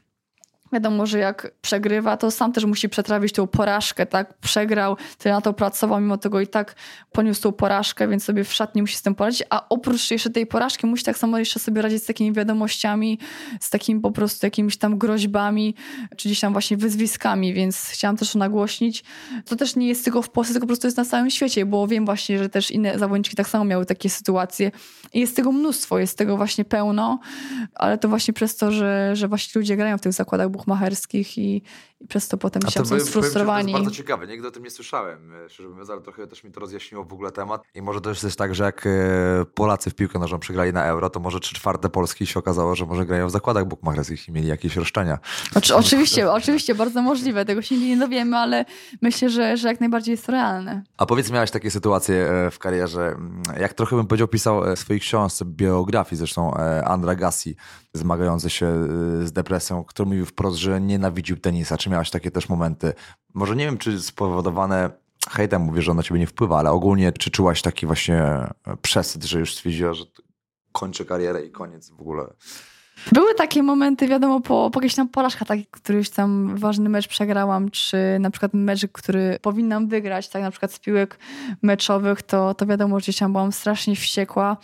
[0.72, 4.38] wiadomo, że jak przegrywa, to sam też musi przetrawić tą porażkę, tak?
[4.38, 6.74] Przegrał, tyle na to pracował, mimo tego i tak
[7.12, 10.46] poniósł tą porażkę, więc sobie w szatni musi z tym poradzić, a oprócz jeszcze tej
[10.46, 13.18] porażki musi tak samo jeszcze sobie radzić z takimi wiadomościami,
[13.60, 15.74] z takimi po prostu jakimiś tam groźbami,
[16.16, 19.04] czy gdzieś tam właśnie wyzwiskami, więc chciałam też nagłośnić.
[19.46, 21.86] To też nie jest tylko w Polsce, tylko po prostu jest na całym świecie, bo
[21.86, 24.70] wiem właśnie, że też inne zawodniczki tak samo miały takie sytuacje
[25.12, 27.20] i jest tego mnóstwo, jest tego właśnie pełno,
[27.74, 31.62] ale to właśnie przez to, że, że właśnie ludzie grają w tych zakładach buchmacherskich i,
[32.00, 33.72] i przez to potem się są sfrustrowani.
[33.72, 36.44] To jest bardzo ciekawe, nigdy o tym nie słyszałem, e, szczerze mówiąc, ale trochę też
[36.44, 37.62] mi to rozjaśniło w ogóle temat.
[37.74, 38.90] I może też jest tak, że jak e,
[39.54, 42.86] Polacy w piłkę nożną przegrali na euro, to może trzy czwarte Polski się okazało, że
[42.86, 45.18] może grają w zakładach bukmacherskich i mieli jakieś roszczenia.
[45.54, 47.44] Oczy, oczywiście, oczywiście, bardzo możliwe.
[47.44, 48.64] Tego się nie dowiemy, ale
[49.02, 50.82] myślę, że, że jak najbardziej jest to realne.
[50.96, 53.16] A powiedz, miałeś takie sytuacje e, w karierze,
[53.60, 57.56] jak trochę bym powiedział, pisał w swojej książce, biografii zresztą Andra Gassi,
[57.94, 58.86] zmagający się
[59.24, 61.76] z depresją, który mówił wprost, że nienawidził tenisa.
[61.78, 62.92] Czy miałeś takie też momenty?
[63.34, 64.90] Może nie wiem, czy spowodowane
[65.30, 68.22] hejtem, mówię, że on na ciebie nie wpływa, ale ogólnie czy czułaś taki właśnie
[68.82, 70.04] przesyt, że już stwierdziła, że
[70.72, 72.26] kończy karierę i koniec w ogóle
[73.12, 77.96] były takie momenty, wiadomo, po, po tam porażkach, tak, któryś tam ważny mecz przegrałam, czy
[78.20, 81.18] na przykład mecz, który powinnam wygrać, tak, na przykład z piłek
[81.62, 84.56] meczowych, to, to wiadomo, że gdzieś tam byłam strasznie wściekła.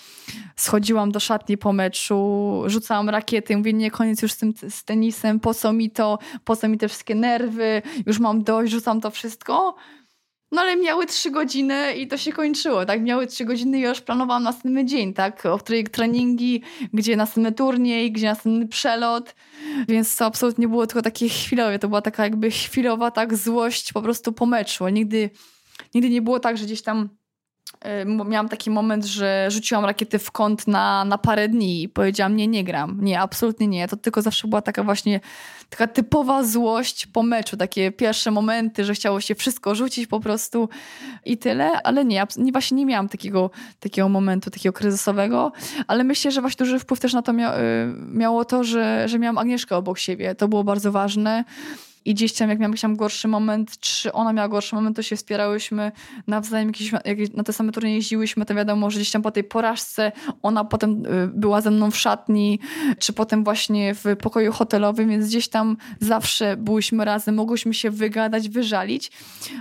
[0.57, 5.41] Schodziłam do szatni po meczu, rzucałam rakiety, mówię, nie, koniec już z tym z tenisem,
[5.41, 9.11] po co mi to, po co mi te wszystkie nerwy, już mam dość, rzucam to
[9.11, 9.75] wszystko.
[10.53, 13.03] No ale miały trzy godziny i to się kończyło, tak?
[13.03, 15.47] Miały trzy godziny i już planowałam następny dzień, tak?
[15.47, 19.35] O której treningi, gdzie następny turniej, gdzie następny przelot,
[19.89, 21.79] więc to absolutnie było tylko takie chwilowe.
[21.79, 24.89] To była taka jakby chwilowa tak złość po prostu po meczu.
[24.89, 25.31] Nigdy,
[25.95, 27.09] nigdy nie było tak, że gdzieś tam
[28.05, 32.47] miałam taki moment, że rzuciłam rakiety w kąt na, na parę dni i powiedziałam, nie,
[32.47, 32.99] nie gram.
[33.01, 33.89] Nie, absolutnie nie.
[33.89, 35.21] To tylko zawsze była taka właśnie
[35.71, 37.57] taka typowa złość po meczu.
[37.57, 40.69] Takie pierwsze momenty, że chciało się wszystko rzucić po prostu
[41.25, 41.83] i tyle.
[41.83, 45.53] Ale nie, nie właśnie nie miałam takiego, takiego momentu, takiego kryzysowego.
[45.87, 47.61] Ale myślę, że właśnie duży wpływ też na to mia y,
[48.13, 50.35] miało to, że, że miałam Agnieszkę obok siebie.
[50.35, 51.45] To było bardzo ważne
[52.07, 55.03] i gdzieś tam jak miałam jakiś tam gorszy moment, czy ona miała gorszy moment, to
[55.03, 55.93] się wspierałyśmy
[56.27, 59.45] nawzajem, jakieś, jak na te same turnieje jeździłyśmy, to wiadomo, że gdzieś tam po tej
[59.45, 62.61] porażce ona potem y, była ze mną w szatni,
[62.99, 68.49] czy potem właśnie w pokoju hotelowym, więc gdzieś tam zawsze byłyśmy razem, mogłyśmy się wygadać,
[68.49, 69.13] wyżalić,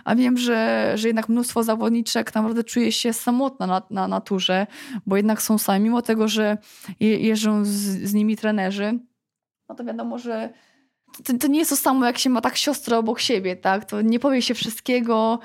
[0.03, 4.67] a wiem, że, że jednak mnóstwo zawodniczek naprawdę czuje się samotna na, na naturze,
[5.05, 6.57] bo jednak są sami, mimo tego, że
[6.99, 8.99] jeżdżą z, z nimi trenerzy,
[9.69, 10.53] no to wiadomo, że
[11.23, 13.85] to, to, nie jest to samo, jak się ma tak siostrę obok siebie, tak?
[13.85, 15.39] To nie powie się wszystkiego,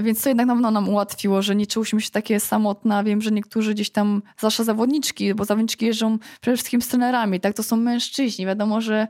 [0.00, 3.04] więc to jednak na pewno nam ułatwiło, że nie czułyśmy się takie samotne.
[3.04, 7.54] Wiem, że niektórzy gdzieś tam, zwłaszcza zawodniczki, bo zawodniczki jeżdżą przede wszystkim z trenerami, tak?
[7.54, 8.46] To są mężczyźni.
[8.46, 9.08] Wiadomo, że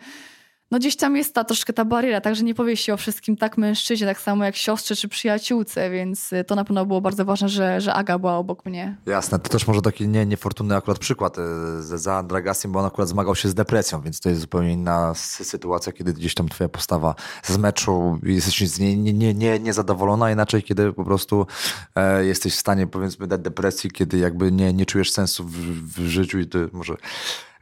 [0.73, 3.59] no gdzieś tam jest ta troszkę ta bariera, także nie powie się o wszystkim tak
[3.59, 7.49] mężczyźnie, tak samo jak siostrze czy przyjaciółce, więc y, to na pewno było bardzo ważne,
[7.49, 8.97] że, że Aga była obok mnie.
[9.07, 13.09] Jasne, to też może taki nie, niefortunny akurat przykład y, za Andragasiem, bo on akurat
[13.09, 17.15] zmagał się z depresją, więc to jest zupełnie inna sytuacja, kiedy gdzieś tam twoja postawa
[17.43, 21.47] z meczu jesteś z niej nie, nie, nie, niezadowolona, inaczej kiedy po prostu
[21.95, 25.53] e, jesteś w stanie powiedzmy dać depresji, kiedy jakby nie, nie czujesz sensu w,
[25.95, 26.97] w życiu i to może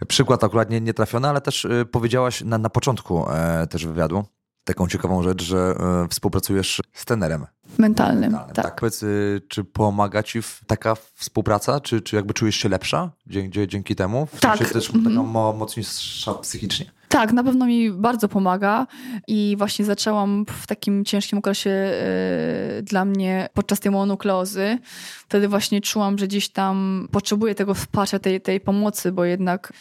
[0.07, 4.25] przykład akurat nie, nie trafiony, ale też y, powiedziałaś na, na początku e, też wywiadu
[4.65, 5.75] taką ciekawą rzecz, że
[6.05, 7.47] e, współpracujesz z tenerem.
[7.79, 8.65] Mentalnym, Mentalnym tak.
[8.65, 8.81] tak.
[8.81, 11.81] Powiedz, y, czy pomaga ci taka współpraca?
[11.81, 14.27] Czy, czy jakby czujesz się lepsza dzięki, dzięki temu?
[14.27, 14.59] W tak.
[14.59, 15.57] Też mm -hmm.
[15.57, 17.00] mocniejsza psychicznie?
[17.11, 18.87] Tak, na pewno mi bardzo pomaga
[19.27, 24.79] i właśnie zaczęłam w takim ciężkim okresie yy, dla mnie podczas tej mononukleozy.
[25.29, 29.73] Wtedy właśnie czułam, że gdzieś tam potrzebuję tego wsparcia, tej, tej pomocy, bo jednak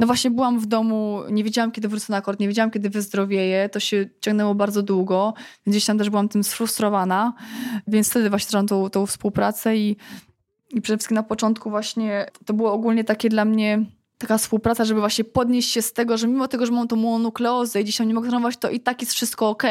[0.00, 3.68] no właśnie byłam w domu, nie wiedziałam kiedy wrócę na akord, nie wiedziałam kiedy wyzdrowieję,
[3.68, 5.34] to się ciągnęło bardzo długo,
[5.66, 7.32] gdzieś tam też byłam tym sfrustrowana,
[7.86, 9.96] więc wtedy właśnie zaczęłam tą, tą współpracę i,
[10.70, 13.84] i przede wszystkim na początku właśnie to było ogólnie takie dla mnie
[14.18, 17.80] taka współpraca, żeby właśnie podnieść się z tego, że mimo tego, że mam tą mononukleozę
[17.80, 19.62] i dzisiaj nie mogę trenować, to i tak jest wszystko ok.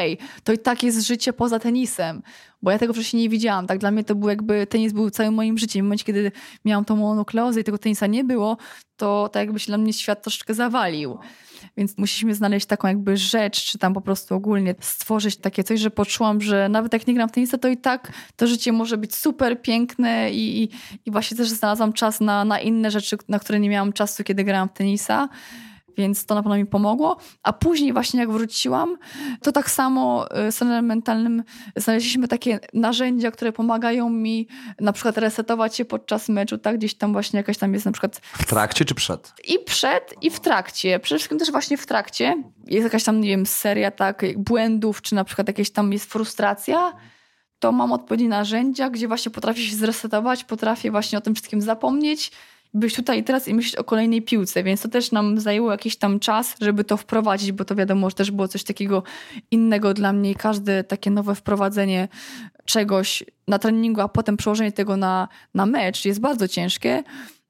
[0.43, 2.21] To i tak jest życie poza tenisem.
[2.61, 3.67] Bo ja tego wcześniej nie widziałam.
[3.67, 5.81] Tak dla mnie to był jakby, tenis był całym moim życiem.
[5.81, 6.31] W momencie, kiedy
[6.65, 8.57] miałam tą mononukleozę i tego tenisa nie było,
[8.97, 11.17] to tak jakby się dla mnie świat troszeczkę zawalił.
[11.77, 15.91] Więc musieliśmy znaleźć taką jakby rzecz, czy tam po prostu ogólnie stworzyć takie coś, że
[15.91, 19.15] poczułam, że nawet jak nie gram w tenisa, to i tak to życie może być
[19.15, 20.69] super piękne i, i,
[21.05, 24.43] i właśnie też znalazłam czas na, na inne rzeczy, na które nie miałam czasu, kiedy
[24.43, 25.29] grałam w tenisa.
[25.97, 27.17] Więc to na pewno mi pomogło.
[27.43, 28.97] A później właśnie jak wróciłam,
[29.41, 31.43] to tak samo y, z trenerem mentalnym
[31.75, 34.47] znaleźliśmy takie narzędzia, które pomagają mi
[34.79, 36.77] na przykład resetować się podczas meczu, tak?
[36.77, 38.21] Gdzieś tam właśnie jakaś tam jest na przykład...
[38.23, 39.33] W trakcie czy przed?
[39.47, 40.99] I przed, i w trakcie.
[40.99, 42.43] Przede wszystkim też właśnie w trakcie.
[42.65, 46.93] Jest jakaś tam, nie wiem, seria tak, błędów, czy na przykład jakieś tam jest frustracja,
[47.59, 52.31] to mam odpowiednie narzędzia, gdzie właśnie potrafię się zresetować, potrafię właśnie o tym wszystkim zapomnieć,
[52.73, 55.95] być tutaj i teraz i myśleć o kolejnej piłce, więc to też nam zajęło jakiś
[55.95, 59.03] tam czas, żeby to wprowadzić, bo to wiadomo, że też było coś takiego
[59.51, 60.35] innego dla mnie.
[60.35, 62.07] Każde takie nowe wprowadzenie
[62.65, 67.03] czegoś na treningu, a potem przełożenie tego na, na mecz jest bardzo ciężkie.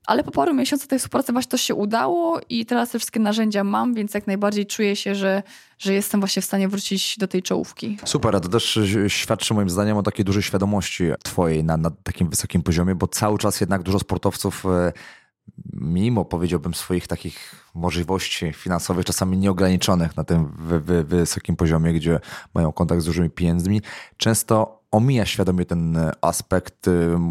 [0.08, 3.64] Ale po paru miesiącach tej współpracy właśnie to się udało i teraz te wszystkie narzędzia
[3.64, 5.44] mam, więc jak najbardziej czuję się, że,
[5.80, 7.98] że jestem właśnie w stanie wrócić do tej czołówki.
[8.06, 12.30] Super, a to też świadczy moim zdaniem o takiej dużej świadomości twojej na, na takim
[12.30, 14.94] wysokim poziomie, bo cały czas jednak dużo sportowców e,
[15.74, 22.20] mimo powiedziałbym swoich takich możliwości finansowych, czasami nieograniczonych na tym wy, wy, wysokim poziomie, gdzie
[22.54, 23.82] mają kontakt z dużymi pieniędzmi,
[24.18, 26.90] często omija świadomie ten aspekt,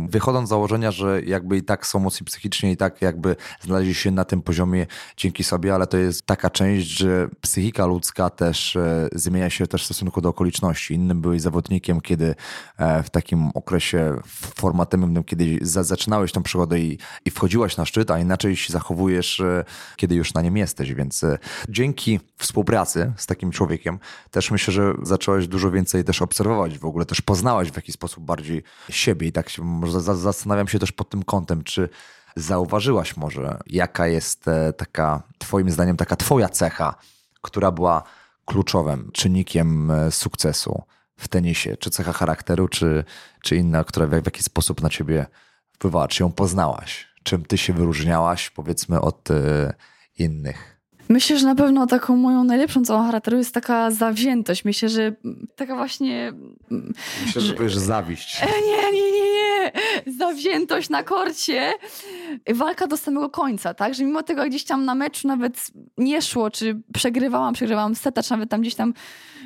[0.08, 4.10] wychodząc z założenia, że jakby i tak są mocni psychicznie i tak jakby znaleźli się
[4.10, 4.86] na tym poziomie
[5.16, 9.82] dzięki sobie, ale to jest taka część, że psychika ludzka też e, zmienia się też
[9.82, 10.94] w stosunku do okoliczności.
[10.94, 12.34] Innym byłeś zawodnikiem, kiedy
[12.78, 14.16] e, w takim okresie
[14.54, 19.64] formatywnym, kiedy zaczynałeś tą przygodę i, i wchodziłaś na szczyt, a inaczej się zachowujesz, e,
[19.96, 21.24] kiedy już na nim jesteś, więc
[21.68, 23.98] dzięki współpracy z takim człowiekiem
[24.30, 27.94] też myślę, że zacząłeś dużo więcej też obserwować, w ogóle też poznawać poznałaś w jakiś
[27.94, 31.88] sposób bardziej siebie i tak się może zastanawiam się też pod tym kątem, czy
[32.36, 36.94] zauważyłaś może, jaka jest e, taka, twoim zdaniem, taka twoja cecha,
[37.42, 38.02] która była
[38.44, 40.82] kluczowym czynnikiem e, sukcesu
[41.16, 41.76] w tenisie?
[41.76, 43.04] Czy cecha charakteru, czy,
[43.42, 45.26] czy inna, która w, jakiś sposób na ciebie
[45.72, 46.08] wpływała?
[46.08, 47.06] Czy ją poznałaś?
[47.22, 49.72] Czym ty się wyróżniałaś, powiedzmy, od y,
[50.18, 50.71] innych?
[51.12, 54.64] Myślę, że na pewno taką moją najlepszą całą charakteru jest taka zawziętość.
[54.64, 55.12] Myślę, że
[55.56, 56.32] taka właśnie...
[57.26, 58.42] Myślę, że, że powiesz zawiść.
[58.42, 59.72] E, nie, nie, nie, nie.
[60.18, 61.72] Zawziętość na korcie.
[62.54, 63.94] Walka do samego końca, tak?
[63.94, 68.30] Że mimo tego gdzieś tam na meczu nawet nie szło, czy przegrywałam, przegrywałam seta, czy
[68.30, 68.94] nawet tam gdzieś tam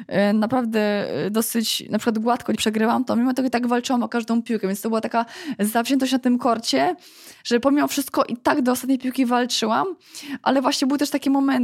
[0.06, 4.42] e, naprawdę e, dosyć na przykład gładko przegrywałam, to mimo tego tak walczyłam o każdą
[4.42, 5.24] piłkę, więc to była taka
[5.58, 6.96] zawziętość na tym korcie,
[7.44, 9.86] że pomimo wszystko i tak do ostatniej piłki walczyłam,
[10.42, 11.55] ale właśnie były też takie momenty,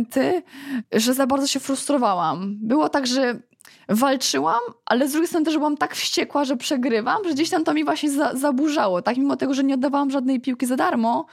[0.92, 2.56] że za bardzo się frustrowałam.
[2.60, 3.40] Było tak, że
[3.88, 7.74] walczyłam, ale z drugiej strony też byłam tak wściekła, że przegrywam, że gdzieś tam to
[7.74, 9.16] mi właśnie za, zaburzało, tak?
[9.16, 11.26] Mimo tego, że nie oddawałam żadnej piłki za darmo,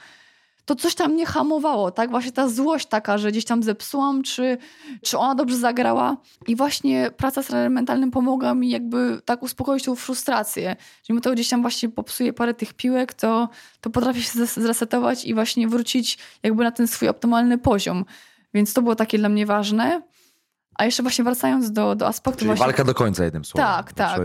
[0.64, 2.10] to coś tam mnie hamowało, tak?
[2.10, 4.58] Właśnie ta złość taka, że gdzieś tam zepsułam, czy,
[5.02, 6.16] czy ona dobrze zagrała.
[6.48, 10.76] I właśnie praca z trenerem mentalnym pomogła mi jakby tak uspokoić tą frustrację.
[10.78, 13.48] Że mimo tego gdzieś tam właśnie popsuję parę tych piłek, to,
[13.80, 18.04] to potrafię się zresetować i właśnie wrócić jakby na ten swój optymalny poziom.
[18.54, 20.02] Więc to było takie dla mnie ważne.
[20.78, 22.38] A jeszcze właśnie wracając do, do aspektu...
[22.38, 22.66] Czyli właśnie...
[22.66, 23.68] walka do końca jednym słowem.
[23.68, 24.20] Tak, tak.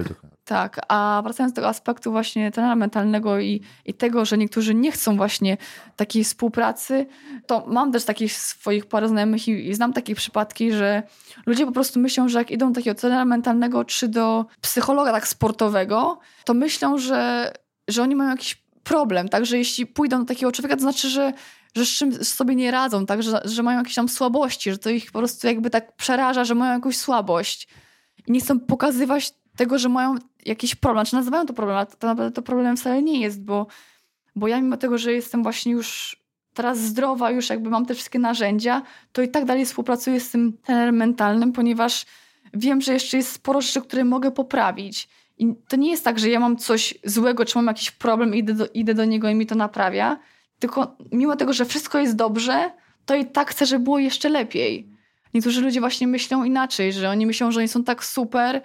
[0.45, 4.91] Tak, a wracając do tego aspektu właśnie trenera mentalnego i, i tego, że niektórzy nie
[4.91, 5.57] chcą właśnie
[5.95, 7.05] takiej współpracy,
[7.47, 11.03] to mam też takich swoich parę znajomych i, i znam takie przypadki, że
[11.45, 15.27] ludzie po prostu myślą, że jak idą do takiego trenera mentalnego czy do psychologa tak
[15.27, 17.53] sportowego, to myślą, że,
[17.87, 21.33] że oni mają jakiś problem, tak, że jeśli pójdą do takiego człowieka, to znaczy, że
[21.75, 24.89] że z czym sobie nie radzą, tak, że, że mają jakieś tam słabości, że to
[24.89, 27.67] ich po prostu jakby tak przeraża, że mają jakąś słabość.
[28.27, 30.15] I nie chcą pokazywać tego, że mają
[30.45, 33.67] jakiś problem, czy nazywają to problem, ale to naprawdę to problem wcale nie jest, bo,
[34.35, 36.17] bo ja mimo tego, że jestem właśnie już
[36.53, 40.57] teraz zdrowa, już jakby mam te wszystkie narzędzia, to i tak dalej współpracuję z tym
[40.57, 42.05] trenerem mentalnym, ponieważ
[42.53, 45.09] wiem, że jeszcze jest sporo rzeczy, które mogę poprawić.
[45.37, 48.37] I to nie jest tak, że ja mam coś złego, czy mam jakiś problem i
[48.37, 50.19] idę do, idę do niego i mi to naprawia,
[50.59, 52.71] tylko mimo tego, że wszystko jest dobrze,
[53.05, 54.89] to i tak chcę, żeby było jeszcze lepiej.
[55.33, 58.61] Niektórzy ludzie właśnie myślą inaczej, że oni myślą, że oni są tak super,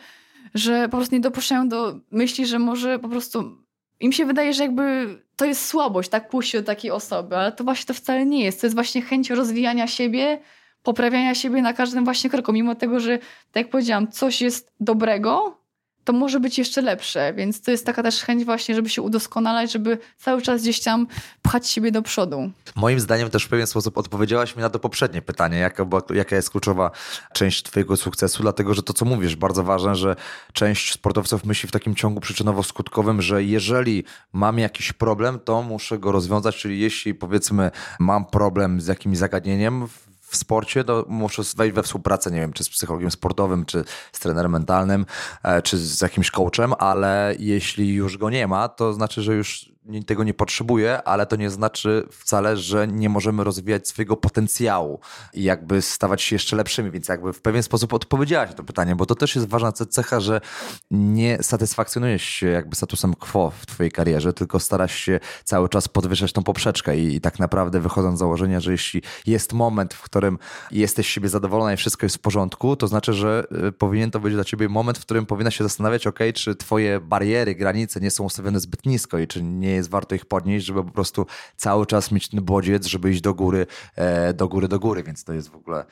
[0.54, 3.56] że po prostu nie dopuszczają do myśli, że może po prostu
[4.00, 7.64] im się wydaje, że jakby to jest słabość, tak pójść do takiej osoby, ale to
[7.64, 8.60] właśnie to wcale nie jest.
[8.60, 10.40] To jest właśnie chęć rozwijania siebie,
[10.82, 15.59] poprawiania siebie na każdym właśnie kroku, mimo tego, że tak jak powiedziałam, coś jest dobrego,
[16.04, 19.72] to może być jeszcze lepsze, więc to jest taka też chęć właśnie, żeby się udoskonalać,
[19.72, 21.06] żeby cały czas gdzieś tam
[21.42, 22.50] pchać siebie do przodu.
[22.76, 26.36] Moim zdaniem też w pewien sposób odpowiedziałaś mi na to poprzednie pytanie, jaka, była, jaka
[26.36, 26.90] jest kluczowa
[27.32, 30.16] część twojego sukcesu, dlatego że to, co mówisz, bardzo ważne, że
[30.52, 36.12] część sportowców myśli w takim ciągu przyczynowo-skutkowym, że jeżeli mam jakiś problem, to muszę go
[36.12, 39.88] rozwiązać, czyli jeśli powiedzmy mam problem z jakimś zagadnieniem
[40.30, 44.18] w sporcie, to muszę wejść we współpracę, nie wiem, czy z psychologiem sportowym, czy z
[44.18, 45.06] trenerem mentalnym,
[45.42, 49.69] e, czy z jakimś coachem, ale jeśli już go nie ma, to znaczy, że już
[50.06, 55.00] tego nie potrzebuję, ale to nie znaczy wcale, że nie możemy rozwijać swojego potencjału
[55.34, 58.96] i jakby stawać się jeszcze lepszymi, więc jakby w pewien sposób odpowiedziałaś na to pytanie,
[58.96, 60.40] bo to też jest ważna cecha, że
[60.90, 66.32] nie satysfakcjonujesz się jakby statusem quo w twojej karierze, tylko starasz się cały czas podwyższać
[66.32, 70.38] tą poprzeczkę i, i tak naprawdę wychodząc z założenia, że jeśli jest moment, w którym
[70.70, 74.34] jesteś siebie zadowolona i wszystko jest w porządku, to znaczy, że y, powinien to być
[74.34, 78.24] dla ciebie moment, w którym powinnaś się zastanawiać, ok, czy twoje bariery, granice nie są
[78.24, 82.12] ustawione zbyt nisko i czy nie jest warto ich podnieść, żeby po prostu cały czas
[82.12, 83.66] mieć ten bodziec, żeby iść do góry,
[83.96, 85.84] e, do góry, do góry, więc to jest w ogóle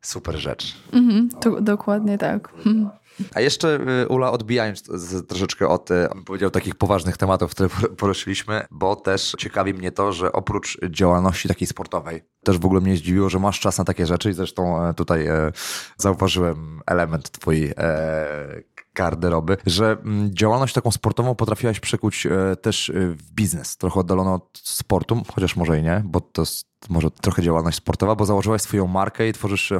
[0.00, 0.76] super rzecz.
[0.92, 2.52] Mhm, to, dokładnie tak.
[2.56, 2.90] Mhm.
[3.34, 4.82] A jeszcze y, Ula, odbijając
[5.28, 10.32] troszeczkę od, bym powiedział, takich poważnych tematów, które poruszyliśmy, bo też ciekawi mnie to, że
[10.32, 14.30] oprócz działalności takiej sportowej, też w ogóle mnie zdziwiło, że masz czas na takie rzeczy
[14.30, 15.52] i zresztą e, tutaj e,
[15.96, 18.62] zauważyłem element twojej e,
[18.94, 22.26] garderoby, że mm, działalność taką sportową potrafiłaś przekuć
[22.62, 27.10] też w biznes, trochę oddalono od sportu, chociaż może i nie, bo to jest może
[27.10, 29.72] trochę działalność sportowa, bo założyłaś swoją markę i tworzysz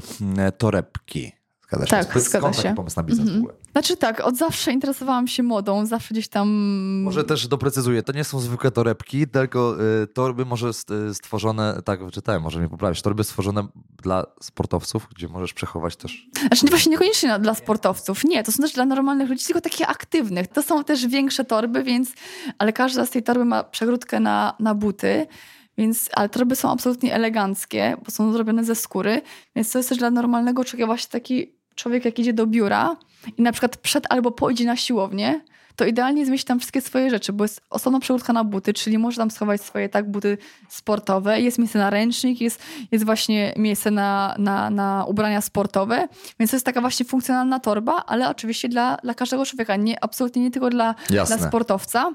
[0.58, 1.32] torebki.
[1.75, 1.91] Zgadza się?
[1.91, 2.62] Tak, skąd zgadza się.
[2.62, 3.35] taki pomysł na biznes -hmm.
[3.35, 3.55] w ogóle?
[3.72, 6.49] Znaczy tak, od zawsze interesowałam się modą, zawsze gdzieś tam...
[7.03, 10.70] Może też doprecyzuję, to nie są zwykłe torebki, tylko y, torby może
[11.11, 13.66] y, stworzone, tak wyczytałem, może mnie poprawić, torby stworzone
[14.03, 16.29] dla sportowców, gdzie możesz przechować też...
[16.47, 20.47] Znaczy właśnie niekoniecznie dla sportowców, nie, to są też dla normalnych ludzi, tylko takich aktywnych.
[20.47, 22.12] To są też większe torby, więc,
[22.59, 25.27] ale każda z tej torby ma przegródkę na, na buty,
[25.79, 29.22] więc, ale torby są absolutnie eleganckie, bo są zrobione ze skóry,
[29.57, 32.97] więc to jest też dla normalnego człowieka właśnie taki człowiek, jak idzie do biura
[33.39, 35.41] i na przykład przed albo po idzie na siłownię,
[35.77, 39.16] to idealnie zmieści tam wszystkie swoje rzeczy, bo jest osobna przegródka na buty, czyli może
[39.16, 42.62] tam schować swoje tak buty sportowe, jest miejsce na ręcznik, jest,
[42.93, 46.09] jest właśnie miejsce na, na, na ubrania sportowe,
[46.41, 50.43] więc to jest taka właśnie funkcjonalna torba, ale oczywiście dla, dla każdego człowieka, nie, absolutnie
[50.43, 52.12] nie tylko dla, dla sportowca.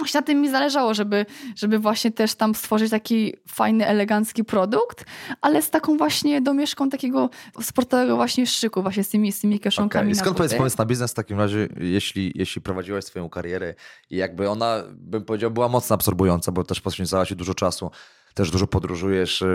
[0.00, 1.26] Właśnie na tym mi zależało, żeby,
[1.56, 5.04] żeby właśnie też tam stworzyć taki fajny, elegancki produkt,
[5.40, 7.30] ale z taką właśnie domieszką takiego
[7.62, 10.02] sportowego właśnie szyku, właśnie z tymi, z tymi kieszonkami.
[10.02, 10.12] Okay.
[10.12, 13.74] I skąd jest pomysł na biznes w takim razie, jeśli, jeśli prowadziłaś swoją karierę
[14.10, 17.90] i jakby ona, bym powiedział, była mocno absorbująca, bo też poświęcała się dużo czasu
[18.34, 19.46] też dużo podróżujesz, y,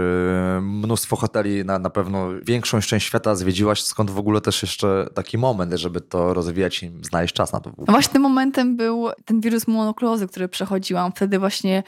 [0.61, 5.38] mnóstwo hoteli, na, na pewno większą część świata zwiedziłaś, skąd w ogóle też jeszcze taki
[5.38, 7.71] moment, żeby to rozwijać i znaleźć czas na to.
[7.78, 11.11] Właśnie tym momentem był ten wirus monoklozy, który przechodziłam.
[11.11, 11.84] Wtedy właśnie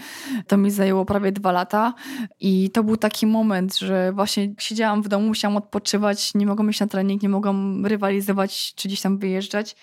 [0.48, 1.94] to mi zajęło prawie dwa lata
[2.40, 6.80] i to był taki moment, że właśnie siedziałam w domu, musiałam odpoczywać, nie mogłam iść
[6.80, 9.76] na trening, nie mogłam rywalizować czy gdzieś tam wyjeżdżać.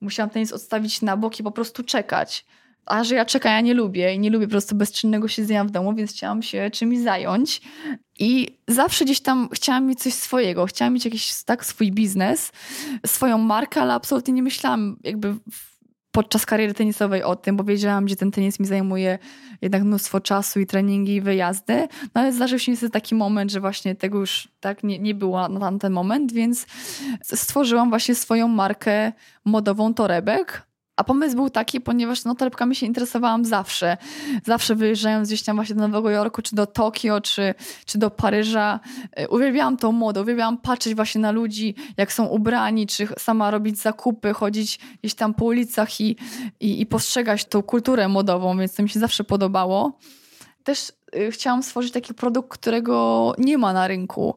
[0.00, 2.46] Musiałam tenis odstawić na bok i po prostu czekać.
[2.86, 5.70] A że ja czekam, ja nie lubię i nie lubię po prostu bezczynnego siedzenia w
[5.70, 7.60] domu, więc chciałam się czymś zająć.
[8.18, 12.52] I zawsze gdzieś tam chciałam mieć coś swojego, chciałam mieć jakiś tak swój biznes,
[13.06, 15.34] swoją markę, ale absolutnie nie myślałam jakby
[16.12, 19.18] podczas kariery tenisowej o tym, bo wiedziałam, że ten tenis mi zajmuje
[19.62, 21.88] jednak mnóstwo czasu i treningi i wyjazdy.
[22.14, 25.48] No ale zdarzył się niestety taki moment, że właśnie tego już tak nie, nie było
[25.48, 26.66] na tamten moment, więc
[27.22, 29.12] stworzyłam właśnie swoją markę
[29.44, 33.96] modową torebek a pomysł był taki, ponieważ no, torebkami się interesowałam zawsze.
[34.44, 37.54] Zawsze wyjeżdżając gdzieś tam właśnie do Nowego Jorku, czy do Tokio, czy,
[37.86, 38.80] czy do Paryża.
[39.12, 43.78] E, uwielbiałam tą modę, uwielbiałam patrzeć właśnie na ludzi, jak są ubrani, czy sama robić
[43.78, 46.16] zakupy, chodzić gdzieś tam po ulicach i,
[46.60, 49.98] i, i postrzegać tą kulturę modową, więc to mi się zawsze podobało.
[50.64, 54.34] Też y, chciałam stworzyć taki produkt, którego nie ma na rynku.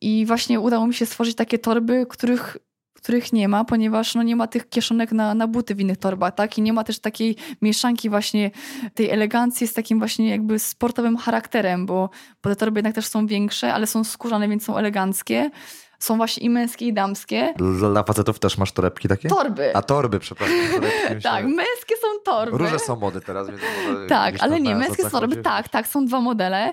[0.00, 2.56] I właśnie udało mi się stworzyć takie torby, których
[2.98, 6.34] których nie ma, ponieważ no, nie ma tych kieszonek na, na buty w innych torbach,
[6.34, 6.58] tak?
[6.58, 8.50] I nie ma też takiej mieszanki właśnie
[8.94, 12.10] tej elegancji z takim właśnie jakby sportowym charakterem, bo,
[12.42, 15.50] bo te torby jednak też są większe, ale są skórzane, więc są eleganckie
[15.98, 17.54] są właśnie i męskie, i damskie.
[17.92, 19.28] Dla facetów też masz torebki takie?
[19.28, 19.76] Torby.
[19.76, 20.56] A torby, przepraszam.
[20.74, 22.58] Torebki, tak, męskie są torby.
[22.58, 23.60] Róże są mody teraz, więc
[24.08, 26.72] Tak, ale nie, męskie są torby, tak, tak, są dwa modele.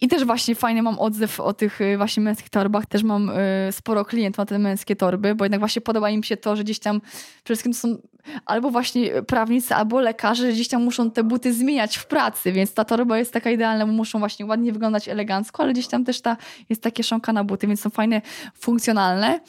[0.00, 2.86] I też właśnie fajny mam odzew o tych y, właśnie męskich torbach.
[2.86, 3.32] Też mam y,
[3.72, 6.78] sporo klientów na te męskie torby, bo jednak właśnie podoba im się to, że gdzieś
[6.78, 7.00] tam
[7.44, 7.96] przede wszystkim są
[8.46, 12.74] albo właśnie prawnicy, albo lekarze, że gdzieś tam muszą te buty zmieniać w pracy, więc
[12.74, 16.20] ta torba jest taka idealna, bo muszą właśnie ładnie wyglądać elegancko, ale gdzieś tam też
[16.20, 16.36] ta
[16.68, 18.22] jest takie szonka na buty, więc są fajne,
[18.60, 19.40] funkcjonalne.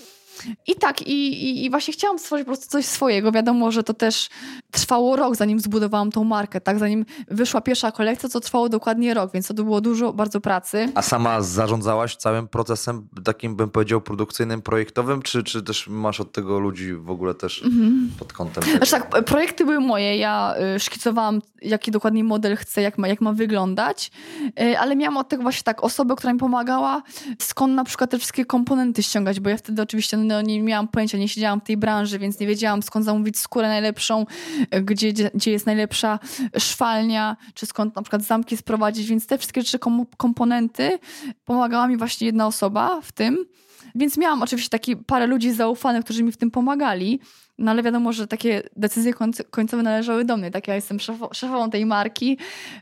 [0.67, 3.31] I tak, i, i, i, właśnie chciałam stworzyć po prostu coś swojego.
[3.31, 4.29] Wiadomo, że to też
[4.71, 6.79] trwało rok, zanim zbudowałam tą markę, tak?
[6.79, 10.91] Zanim wyszła pierwsza kolekcja, to trwało dokładnie rok, więc to było dużo bardzo pracy.
[10.95, 16.31] A sama zarządzałaś całym procesem takim, bym powiedział, produkcyjnym, projektowym, czy, czy też masz od
[16.31, 18.11] tego ludzi w ogóle też mhm.
[18.19, 18.63] pod kątem?
[18.63, 20.17] Znaczy tak, projekty były moje.
[20.17, 24.11] Ja y, szkicowałam, jaki dokładnie model chcę, jak ma, jak ma wyglądać,
[24.61, 27.03] y, ale miałam od tego właśnie tak osobę, która mi pomagała,
[27.39, 31.17] skąd na przykład te wszystkie komponenty ściągać, bo ja wtedy oczywiście no nie miałam pojęcia,
[31.17, 34.26] nie siedziałam w tej branży, więc nie wiedziałam skąd zamówić skórę najlepszą,
[34.82, 36.19] gdzie, gdzie jest najlepsza
[36.57, 39.80] szwalnia, czy skąd na przykład zamki sprowadzić, więc te wszystkie rzeczy,
[40.17, 40.99] komponenty
[41.45, 43.45] pomagała mi właśnie jedna osoba w tym.
[43.95, 47.19] Więc miałam oczywiście taki parę ludzi zaufanych, którzy mi w tym pomagali,
[47.57, 49.13] no ale wiadomo, że takie decyzje
[49.49, 50.51] końcowe należały do mnie.
[50.51, 50.99] Tak, ja jestem
[51.33, 52.37] szefową tej marki,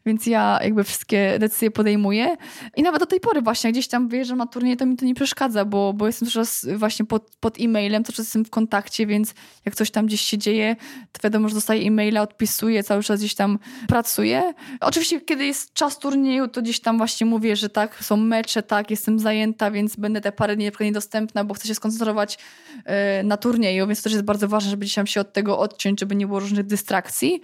[0.06, 2.38] więc ja jakby wszystkie decyzje podejmuję.
[2.76, 5.16] I nawet do tej pory właśnie, gdzieś tam wyjeżdżam na turniej, to mi to nie
[5.16, 9.34] przeszkadza, bo, bo jestem czas właśnie pod, pod e-mailem, cały czas jestem w kontakcie, więc
[9.66, 10.76] jak coś tam gdzieś się dzieje,
[11.12, 14.54] to wiadomo, że dostaję e-maila, odpisuję, cały czas gdzieś tam pracuję.
[14.82, 18.92] Oczywiście, kiedy jest czas turnieju, to gdzieś tam właśnie mówię, że tak, są mecze, tak,
[18.92, 22.38] jestem zajęta, więc będę te parę dni niedostępna, bo chcę się skoncentrować
[22.76, 25.34] yy, na turnieju, więc to też jest bardzo ważne ważne, żeby gdzieś tam się od
[25.34, 27.42] tego odciąć, żeby nie było różnych dystrakcji.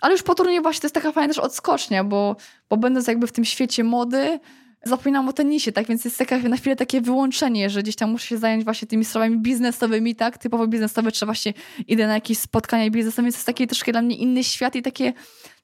[0.00, 2.36] Ale już po turnieju właśnie to jest taka fajna też odskocznia, bo,
[2.70, 4.40] bo będąc jakby w tym świecie mody,
[4.84, 5.86] zapominam o tenisie, tak?
[5.86, 9.04] Więc jest taka, na chwilę takie wyłączenie, że gdzieś tam muszę się zająć właśnie tymi
[9.04, 10.38] sprawami biznesowymi, tak?
[10.38, 11.54] Typowo biznesowe, czy właśnie
[11.88, 14.82] idę na jakieś spotkania biznesowe, więc to jest taki troszkę dla mnie inny świat i
[14.82, 15.12] takie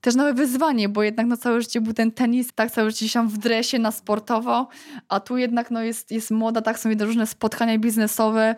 [0.03, 3.29] też nowe wyzwanie, bo jednak no całe życie był ten tenis, tak, całe życie się
[3.29, 4.69] w dresie, na sportowo,
[5.09, 8.55] a tu jednak no jest, jest moda, tak, są różne spotkania biznesowe,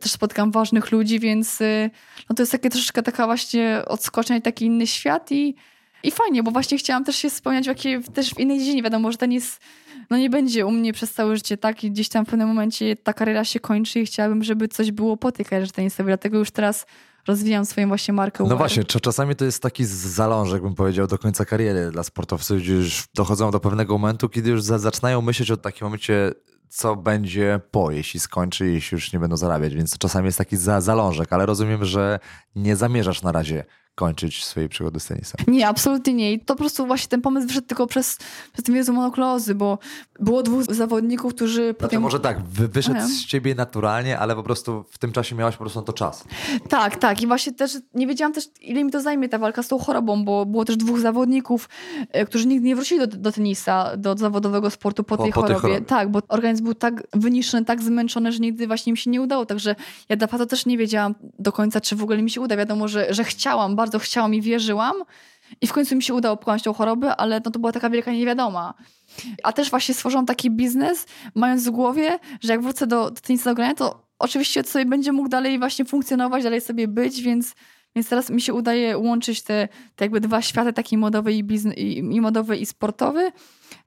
[0.00, 1.90] też spotkam ważnych ludzi, więc y,
[2.30, 5.54] no to jest takie troszeczkę taka właśnie odskocznia i taki inny świat i,
[6.02, 8.82] i fajnie, bo właśnie chciałam też się spełniać w też w innej dziedzinie.
[8.82, 9.58] Wiadomo, że tenis
[10.10, 11.84] no nie będzie u mnie przez całe życie, tak?
[11.84, 15.16] I gdzieś tam w pewnym momencie ta kariera się kończy i chciałabym, żeby coś było
[15.16, 16.10] po tej karierze tenisowej.
[16.10, 16.86] Dlatego już teraz
[17.26, 18.44] rozwijam swoją właśnie markę.
[18.48, 22.72] No właśnie, czasami to jest taki zalążek, bym powiedział, do końca kariery dla sportowców, gdzie
[22.72, 26.32] już dochodzą do pewnego momentu, kiedy już zaczynają myśleć o takim momencie,
[26.68, 30.56] co będzie po, jeśli skończy, jeśli już nie będą zarabiać, więc to czasami jest taki
[30.56, 32.18] za, zalążek, ale rozumiem, że
[32.56, 33.64] nie zamierzasz na razie
[34.00, 35.36] kończyć swojej przygody z tenisem.
[35.48, 36.32] Nie, absolutnie nie.
[36.32, 38.18] I to po prostu właśnie ten pomysł wyszedł tylko przez,
[38.52, 39.78] przez ten wiedzą monoklozy, bo
[40.20, 42.02] było dwóch zawodników, którzy znaczy, potem...
[42.02, 43.08] może tak, wyszedł Aha.
[43.08, 46.24] z ciebie naturalnie, ale po prostu w tym czasie miałaś po prostu na to czas.
[46.68, 47.22] Tak, tak.
[47.22, 50.24] I właśnie też nie wiedziałam też, ile mi to zajmie ta walka z tą chorobą,
[50.24, 51.68] bo było też dwóch zawodników,
[52.12, 55.40] e, którzy nigdy nie wrócili do, do tenisa, do zawodowego sportu po, po tej, po
[55.40, 55.60] chorobie.
[55.60, 55.80] chorobie.
[55.80, 59.46] Tak, bo organizm był tak wyniszczony, tak zmęczony, że nigdy właśnie mi się nie udało.
[59.46, 59.76] Także
[60.08, 62.56] ja de facto też nie wiedziałam do końca, czy w ogóle mi się uda.
[62.56, 64.94] Wiadomo, że, że chciałam bardzo bardzo chciałam i wierzyłam.
[65.60, 68.12] I w końcu mi się udało pokonać tą chorobę, ale no to była taka wielka
[68.12, 68.74] niewiadoma.
[69.42, 73.50] A też właśnie stworzyłam taki biznes, mając w głowie, że jak wrócę do, do tenisa
[73.50, 77.54] do grania, to oczywiście sobie będzie mógł dalej właśnie funkcjonować, dalej sobie być, więc,
[77.96, 81.76] więc teraz mi się udaje łączyć te, te jakby dwa światy, taki modowy i, biznes,
[81.76, 83.32] i, i modowy i sportowy.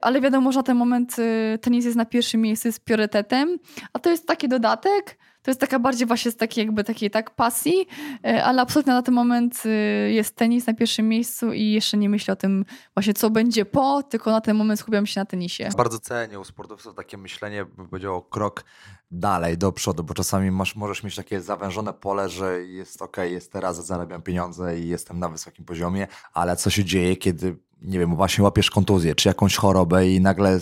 [0.00, 3.58] Ale wiadomo, że na ten moment y, tenis jest na pierwszym miejscu z priorytetem,
[3.92, 7.30] a to jest taki dodatek, to jest taka bardziej właśnie z takiej jakby takiej tak
[7.30, 7.86] pasji,
[8.24, 9.68] e, ale absolutnie na ten moment e,
[10.10, 12.64] jest tenis na pierwszym miejscu i jeszcze nie myślę o tym
[12.94, 15.68] właśnie co będzie po, tylko na ten moment skupiam się na tenisie.
[15.76, 18.64] Bardzo cenię u sportowców takie myślenie, bym powiedział, krok
[19.10, 23.52] dalej, do przodu, bo czasami masz, możesz mieć takie zawężone pole, że jest ok, jest
[23.52, 28.16] teraz, zarabiam pieniądze i jestem na wysokim poziomie, ale co się dzieje, kiedy, nie wiem,
[28.16, 30.60] właśnie łapiesz kontuzję, czy jakąś chorobę i nagle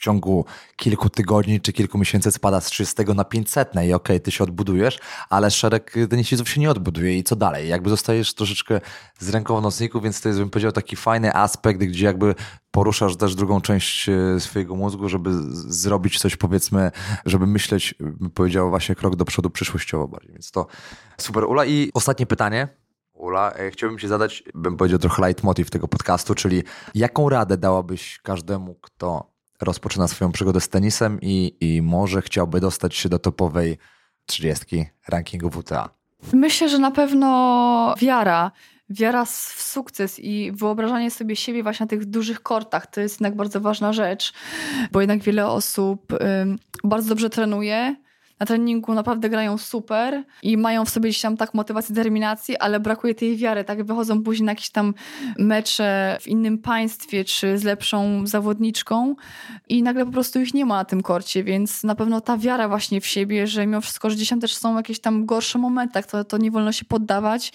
[0.00, 0.44] w ciągu
[0.76, 4.44] kilku tygodni czy kilku miesięcy spada z 30 na 500 i okej, okay, ty się
[4.44, 4.98] odbudujesz,
[5.30, 7.68] ale szereg tenisistów się nie odbuduje i co dalej?
[7.68, 8.80] Jakby zostajesz troszeczkę
[9.18, 12.34] z ręką w nocniku, więc to jest, bym powiedział, taki fajny aspekt, gdzie jakby
[12.70, 16.90] poruszasz też drugą część e, swojego mózgu, żeby zrobić coś, powiedzmy,
[17.26, 20.32] żeby myśleć, bym powiedział, właśnie krok do przodu przyszłościowo bardziej.
[20.32, 20.66] Więc to
[21.18, 21.44] super.
[21.44, 22.68] Ula i ostatnie pytanie.
[23.14, 26.62] Ula, e, chciałbym Ci zadać, bym powiedział, trochę leitmotiv tego podcastu, czyli
[26.94, 29.30] jaką radę dałabyś każdemu, kto
[29.60, 33.78] rozpoczyna swoją przygodę z tenisem i, i może chciałby dostać się do topowej
[34.26, 35.90] trzydziestki rankingu WTA?
[36.32, 38.52] Myślę, że na pewno wiara.
[38.90, 43.36] Wiara w sukces i wyobrażanie sobie siebie właśnie na tych dużych kortach to jest jednak
[43.36, 44.32] bardzo ważna rzecz,
[44.92, 46.12] bo jednak wiele osób
[46.84, 47.96] bardzo dobrze trenuje,
[48.40, 52.80] na treningu naprawdę grają super i mają w sobie gdzieś tam tak motywację, determinacji, ale
[52.80, 53.84] brakuje tej wiary, tak?
[53.84, 54.94] Wychodzą później na jakieś tam
[55.38, 59.14] mecze w innym państwie, czy z lepszą zawodniczką
[59.68, 62.68] i nagle po prostu ich nie ma na tym korcie, więc na pewno ta wiara
[62.68, 65.94] właśnie w siebie, że mimo wszystko, że gdzieś tam też są jakieś tam gorsze momenty,
[65.94, 66.06] tak?
[66.06, 67.52] to, to nie wolno się poddawać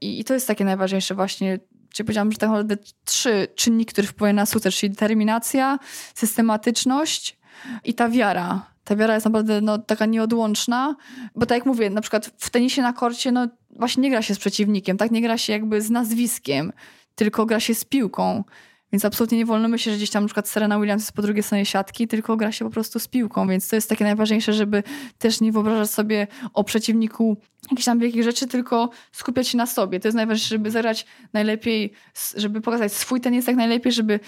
[0.00, 1.58] i, i to jest takie najważniejsze właśnie
[1.92, 5.78] czyli powiedziałam, że tak naprawdę trzy czynniki, które wpływają na sukces, czyli determinacja,
[6.14, 7.41] systematyczność
[7.84, 10.96] i ta wiara ta wiara jest naprawdę no, taka nieodłączna,
[11.34, 14.34] bo tak jak mówię, na przykład w tenisie na korcie, no właśnie nie gra się
[14.34, 15.10] z przeciwnikiem, tak?
[15.10, 16.72] Nie gra się jakby z nazwiskiem,
[17.14, 18.44] tylko gra się z piłką.
[18.92, 21.42] Więc absolutnie nie wolno myśleć, że gdzieś tam na przykład Serena Williams jest po drugiej
[21.42, 24.82] stronie siatki, tylko gra się po prostu z piłką, więc to jest takie najważniejsze, żeby
[25.18, 27.36] też nie wyobrażać sobie o przeciwniku
[27.70, 30.00] jakichś tam wielkich rzeczy, tylko skupiać się na sobie.
[30.00, 31.92] To jest najważniejsze, żeby zagrać najlepiej,
[32.36, 34.20] żeby pokazać swój tenis jak najlepiej, żeby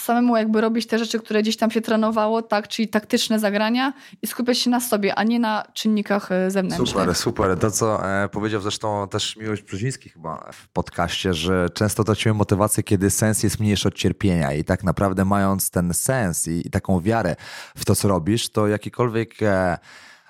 [0.00, 3.92] samemu jakby robić te rzeczy, które gdzieś tam się trenowało, tak, czyli taktyczne zagrania
[4.22, 6.88] i skupiać się na sobie, a nie na czynnikach e, zewnętrznych.
[6.88, 7.58] Super, super.
[7.58, 12.82] To, co e, powiedział zresztą też Miłość Brzeziński chyba w podcaście, że często tracimy motywację,
[12.82, 17.00] kiedy sens jest mniejszy od cierpienia i tak naprawdę mając ten sens i, i taką
[17.00, 17.36] wiarę
[17.76, 19.78] w to, co robisz, to jakikolwiek e,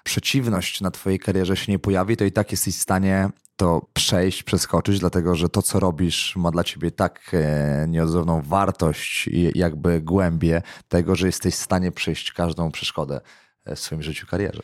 [0.05, 4.42] przeciwność na twojej karierze się nie pojawi, to i tak jesteś w stanie to przejść,
[4.42, 10.00] przeskoczyć, dlatego że to, co robisz, ma dla ciebie tak e, nieodzowną wartość i jakby
[10.00, 13.20] głębię tego, że jesteś w stanie przejść każdą przeszkodę
[13.64, 14.62] e, w swoim życiu, karierze.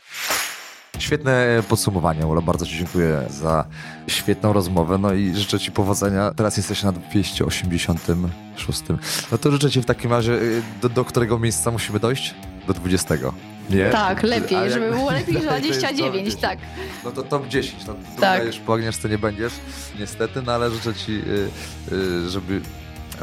[0.99, 2.41] Świetne podsumowanie, Ula.
[2.41, 3.65] Bardzo Ci dziękuję za
[4.07, 4.97] świetną rozmowę.
[4.97, 6.31] No i życzę Ci powodzenia.
[6.31, 8.83] Teraz jesteś na 286.
[9.31, 10.39] No to życzę Ci w takim razie,
[10.81, 12.35] do, do którego miejsca musimy dojść?
[12.67, 13.15] Do 20.
[13.69, 13.89] Nie?
[13.89, 16.59] Tak, lepiej, A żeby jak- było lepiej, To jest 29, top tak.
[17.03, 17.85] No to top 10.
[17.87, 18.21] No, Tak.
[18.21, 18.45] tak.
[18.45, 19.53] już po Agnieszce nie będziesz,
[19.99, 21.11] niestety, no ale życzę Ci,
[21.91, 22.61] y, y, żeby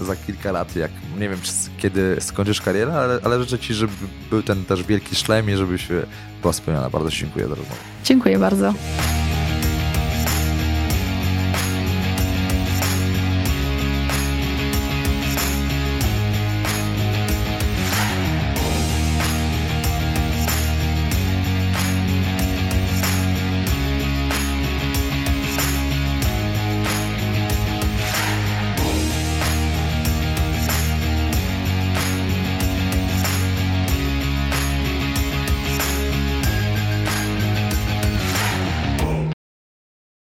[0.02, 1.38] za kilka lat, jak nie wiem
[1.78, 3.92] kiedy skończysz karierę, ale, ale życzę Ci, żeby
[4.30, 5.88] był ten też wielki szlem i żebyś
[6.40, 6.90] była spełniona.
[6.90, 7.80] Bardzo dziękuję za rozmowę.
[8.04, 8.74] Dziękuję bardzo.